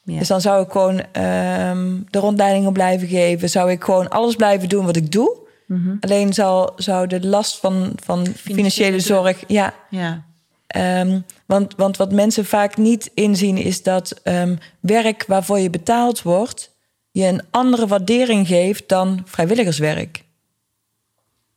[0.03, 0.19] Ja.
[0.19, 3.51] Dus dan zou ik gewoon ehm, de rondleidingen blijven geven.
[3.51, 5.37] Zou ik gewoon alles blijven doen wat ik doe.
[5.67, 5.97] Mhm.
[6.01, 9.45] Alleen zou, zou de last van, van financiële zorg...
[9.47, 10.25] Ja, ja.
[10.67, 16.23] Ehm, want, want wat mensen vaak niet inzien is dat ehm, werk waarvoor je betaald
[16.23, 16.71] wordt,
[17.19, 20.23] je een andere waardering geeft dan vrijwilligerswerk.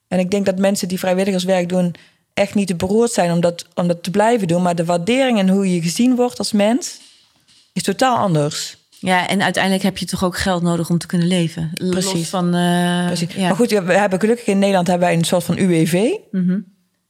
[0.07, 1.95] En ik denk dat mensen die vrijwilligerswerk doen
[2.33, 4.61] echt niet te beroerd zijn om dat, om dat te blijven doen.
[4.61, 6.99] Maar de waardering en hoe je gezien wordt als mens
[7.73, 8.77] is totaal anders.
[8.99, 11.71] ja, en uiteindelijk heb je toch ook geld nodig om te kunnen leven.
[11.73, 12.29] Los Precies.
[12.29, 13.33] van, eh, Precies.
[13.33, 13.47] Ja.
[13.47, 16.11] Maar goed, we hebben gelukkig in Nederland hebben wij een soort van UWV.
[16.31, 16.59] Mhm.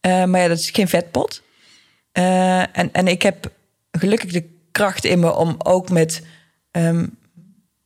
[0.00, 1.42] Eh, maar ja, dat is geen vetpot.
[2.12, 3.50] Eh, en, en ik heb
[3.90, 6.22] gelukkig de kracht in me om ook met
[6.70, 7.06] ehm,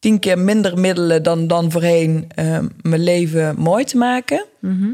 [0.06, 4.44] tien keer minder middelen dan, dan voorheen ehm, mijn leven mooi te maken.
[4.60, 4.92] Mhm.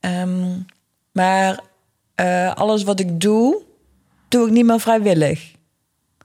[0.00, 0.58] Ehm,
[1.12, 1.60] maar
[2.14, 3.62] eh, alles wat ik doe,
[4.28, 5.52] doe ik niet meer vrijwillig.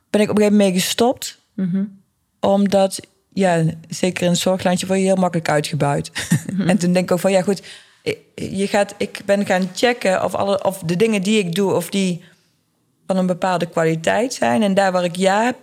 [0.09, 1.39] Ben ik op een gegeven moment mee gestopt.
[1.53, 1.83] Mhm.
[2.39, 2.99] Omdat,
[3.33, 6.11] ja, zeker in een zorglandje word je heel makkelijk uitgebuit.
[6.67, 7.63] en toen denk ik ook van, ja goed,
[8.35, 11.89] je gaat, ik ben gaan checken of, alle, of de dingen die ik doe, of
[11.89, 12.23] die
[13.07, 14.63] van een bepaalde kwaliteit zijn.
[14.63, 15.55] En daar waar ik ja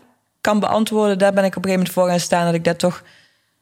[0.45, 2.77] kan beantwoorden, daar ben ik op een gegeven moment voor gaan staan dat ik daar
[2.77, 3.03] toch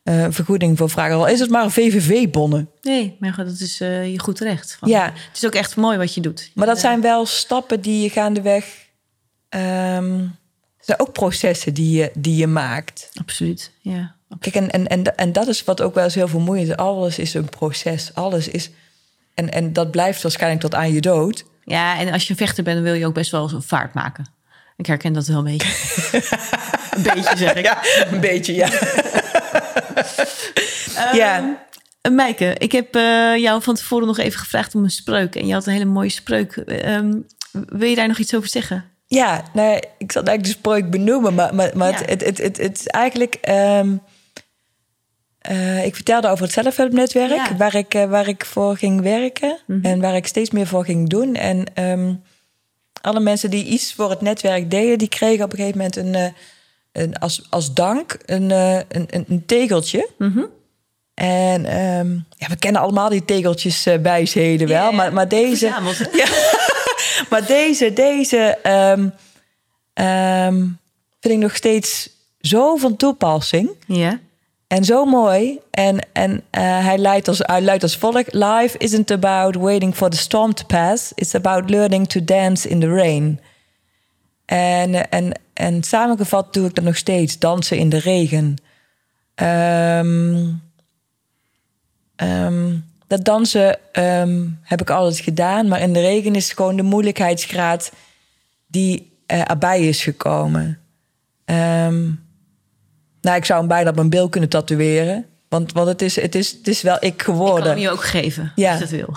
[0.03, 1.12] eh, vergoeding voor vraag.
[1.12, 2.70] Al is het maar VVV-bonnen.
[2.80, 4.76] Nee, maar dat is eh, je goed recht.
[4.78, 5.05] Van, Ja.
[5.05, 6.51] Het is ook echt mooi wat je doet.
[6.55, 8.64] Maar dat zijn wel stappen die je gaandeweg...
[9.49, 13.11] het zijn ook processen die je, die je maakt.
[13.14, 14.14] Absoluut, ja.
[14.41, 16.76] Kijk, en, en, en, en dat is wat ook wel eens heel vermoeiend is.
[16.76, 18.14] Alles is een proces.
[18.14, 18.70] Alles is...
[19.35, 21.45] En, en dat blijft waarschijnlijk tot aan je dood.
[21.64, 23.95] Ja, en als je een vechter bent, dan wil je ook best wel een vaart
[23.95, 24.26] maken.
[24.76, 25.68] Ik herken dat wel een beetje.
[26.96, 27.64] een beetje, zeg ik.
[27.64, 27.78] Ja,
[28.12, 28.68] een beetje, ja.
[31.12, 31.40] ja.
[31.40, 35.34] Uh, Mijke, ik heb eh, jou van tevoren nog even gevraagd om een spreuk.
[35.34, 36.56] En je had een hele mooie spreuk.
[36.56, 37.12] Ehm,
[37.52, 38.84] wil je daar nog iets over zeggen?
[39.06, 41.34] Ja, nou, ik zal eigenlijk de spreuk benoemen.
[41.34, 41.96] Maar, maar, maar Ja.
[41.98, 43.34] het, het, het, het, het is eigenlijk...
[43.34, 43.96] ehm,
[45.38, 47.42] eh, ik vertelde over het zelfhulpnetwerk, Ja.
[47.44, 47.56] Mhm.
[47.56, 49.58] waar, ik, eh, waar ik voor ging werken.
[49.82, 51.34] En waar ik steeds meer voor ging doen.
[51.34, 51.64] En
[53.03, 54.98] alle mensen die iets voor het netwerk deden...
[54.98, 56.32] die kregen op een gegeven moment een, eh,
[56.92, 60.09] een, als, als dank een, eh, een, een, tegeltje.
[60.18, 60.44] Mhm.
[61.14, 64.92] En ehm, ja, we kennen allemaal die tegeltjes eh wijsheden wel.
[64.92, 65.66] Maar, maar deze...
[65.66, 65.80] Ja,
[67.30, 69.09] maar deze, deze ehm,
[71.20, 73.70] vind ik nog steeds zo van toepassing.
[73.86, 74.20] Ja.
[74.72, 75.60] En zo mooi.
[75.70, 78.32] En, en eh, hij, luidt als, hij als volgt.
[78.34, 81.12] Life isn't about waiting for the storm to pass.
[81.14, 83.40] It's about learning to dance in the rain.
[84.44, 87.38] En, en, en samengevat doe ik dat nog steeds.
[87.38, 88.56] Dansen in de regen.
[89.34, 90.48] Ehm,
[93.06, 95.68] dat dansen ehm, heb ik altijd gedaan.
[95.68, 97.92] Maar in de regen is gewoon de moeilijkheidsgraad
[98.66, 100.78] die eh, erbij is gekomen.
[101.44, 102.10] Ehm,
[103.22, 105.26] nou, ik zou hem bijna op mijn bil kunnen tatoeëren.
[105.48, 107.68] Want, want het, is, het, is, het is wel ik Ik kan geworden.
[107.70, 108.70] hem je ook geven, Ja.
[108.70, 109.08] als dat wil.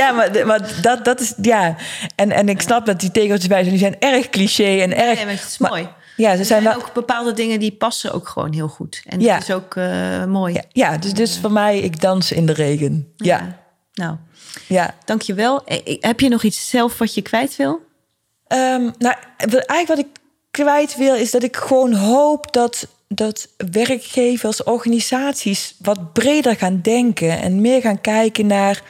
[0.00, 1.76] ja, maar, maar dat, dat is, ja.
[2.16, 5.14] En, en ik snap dat die tegeltjes bij zijn, die zijn erg cliché en erg...
[5.16, 5.88] Nee, maar het is maar- mooi.
[6.16, 6.74] Ja, ze Er zijn wel...
[6.74, 9.02] ook bepaalde dingen die passen ook gewoon heel goed.
[9.06, 9.34] En Ja.
[9.34, 10.54] dat is ook eh, mooi.
[10.54, 13.12] Ja, ja, dus, dus voor mij, ik dans in de regen.
[13.16, 13.58] Ja,
[13.94, 14.16] Nou,
[14.66, 14.94] ja.
[15.04, 15.64] dankjewel.
[15.64, 17.80] Eh, eh, Heb je nog iets zelf wat je kwijt wil?
[18.46, 20.06] Ehm, nou, eigenlijk wat ik
[20.52, 27.40] kwijt wil, is dat ik gewoon hoop dat, dat werkgevers, organisaties wat breder gaan denken
[27.42, 28.82] en meer gaan kijken naar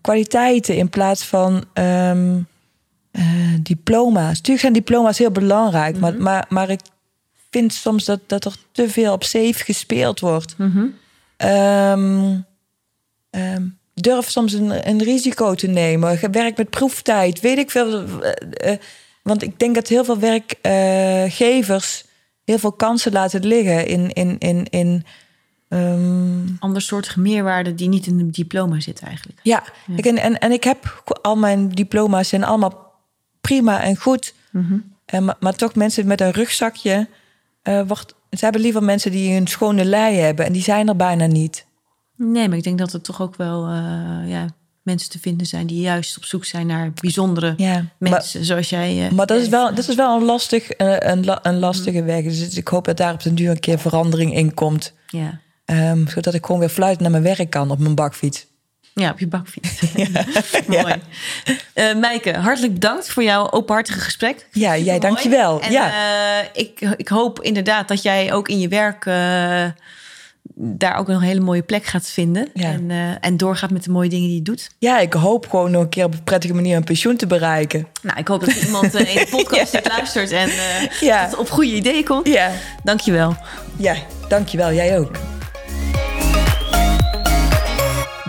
[0.00, 2.38] kwaliteiten in plaats van ehm,
[3.10, 3.24] eh,
[3.62, 4.26] diploma's.
[4.36, 6.80] Natuurlijk zijn diploma's heel belangrijk, maar, maar, maar ik
[7.50, 10.54] vind soms dat, dat er te veel op safe gespeeld wordt.
[11.36, 12.36] Ehm,
[13.30, 13.62] ehm,
[13.94, 16.32] durf soms een, een risico te nemen.
[16.32, 17.40] Werk met proeftijd.
[17.40, 18.04] Weet ik veel.
[18.20, 18.78] eh, eh,
[19.28, 22.04] want ik denk dat heel veel werkgevers
[22.48, 24.12] heel veel kansen laten liggen in.
[24.12, 25.04] in, in, in
[25.68, 29.40] ehm, Andersoortige meerwaarde die niet in een diploma zit eigenlijk.
[29.42, 29.64] ja,
[29.96, 32.92] Ik, en, en, en ik heb al mijn diploma's zijn allemaal
[33.40, 34.34] prima en goed.
[35.04, 37.08] En, maar, maar toch mensen met een rugzakje.
[37.62, 40.46] eh wordt, ze hebben liever mensen die een schone lei hebben.
[40.46, 41.66] En die zijn er bijna niet.
[42.16, 44.46] Nee, maar ik denk dat er toch ook wel eh, ja,
[44.88, 48.68] mensen te vinden zijn die juist op zoek zijn naar bijzondere Ja, maar- mensen zoals
[48.68, 49.04] jij.
[49.06, 49.62] eh, Maar dat is bent.
[49.62, 52.22] wel, dat is wel een, lastig, eh, een, een lastige weg.
[52.24, 54.92] Dus ik hoop dat daar op den duur een keer verandering in komt.
[55.06, 55.40] Ja.
[55.64, 58.46] Ehm, zodat ik gewoon weer fluit naar mijn werk kan op mijn bakfiets.
[58.94, 59.80] ja, op je bakfiets.
[60.66, 60.94] Mooi.
[61.72, 64.46] Eh Meike, hartelijk bedankt voor jouw openhartige gesprek.
[64.52, 65.60] Ja, jij dankjewel.
[65.60, 65.90] En, ja.
[66.42, 69.64] eh, ik, ik hoop inderdaad dat jij ook in je werk eh,
[70.54, 72.48] daar ook een hele mooie plek gaat vinden.
[72.54, 72.64] Ja.
[72.72, 74.70] En, eh, en doorgaat met de mooie dingen die je doet.
[74.78, 77.86] ja, ik hoop gewoon nog een keer op een prettige manier een pensioen te bereiken.
[78.02, 81.24] Nou, ik hoop dat iemand eh, in de podcast luistert en eh, Ja.
[81.26, 82.26] dat op goede ideeën komt.
[82.28, 82.50] Ja,
[82.82, 83.36] Dankjewel.
[83.76, 83.94] ja
[84.28, 84.72] dankjewel.
[84.72, 85.10] Jij ook.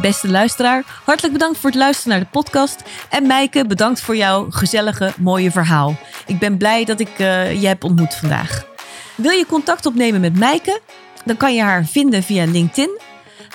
[0.01, 2.84] Beste luisteraar, hartelijk bedankt voor het luisteren naar de podcast.
[3.09, 5.95] En Meike, bedankt voor jouw gezellige, mooie verhaal.
[6.26, 8.67] Ik ben blij dat ik je heb ontmoet vandaag.
[9.15, 10.82] Wil je contact opnemen met Meike?
[11.26, 12.99] Dan kan je haar vinden via LinkedIn.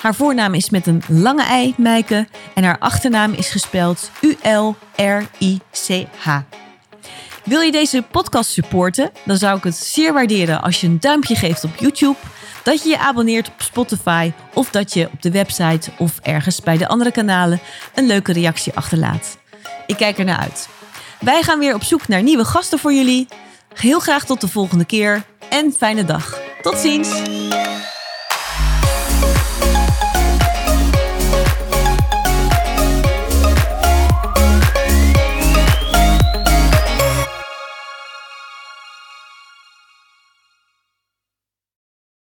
[0.00, 2.26] Haar voornaam is met een lange ei, Meike.
[2.54, 4.78] En haar achternaam is gespeld U-L-R-I-C-H.
[7.44, 9.10] Wil je deze podcast supporten?
[9.24, 12.16] Dan zou ik het zeer waarderen als je een duimpje geeft op YouTube,
[12.62, 16.76] dat je je abonneert op Spotify of dat je op de website of ergens bij
[16.76, 17.60] de andere kanalen
[17.94, 19.38] een leuke reactie achterlaat.
[19.86, 20.68] Ik kijk er naar uit.
[21.20, 23.28] Wij gaan weer op zoek naar nieuwe gasten voor jullie.
[23.74, 25.24] Heel graag tot de volgende keer
[25.55, 26.40] en fijne dag.
[26.62, 27.22] Tot ziens!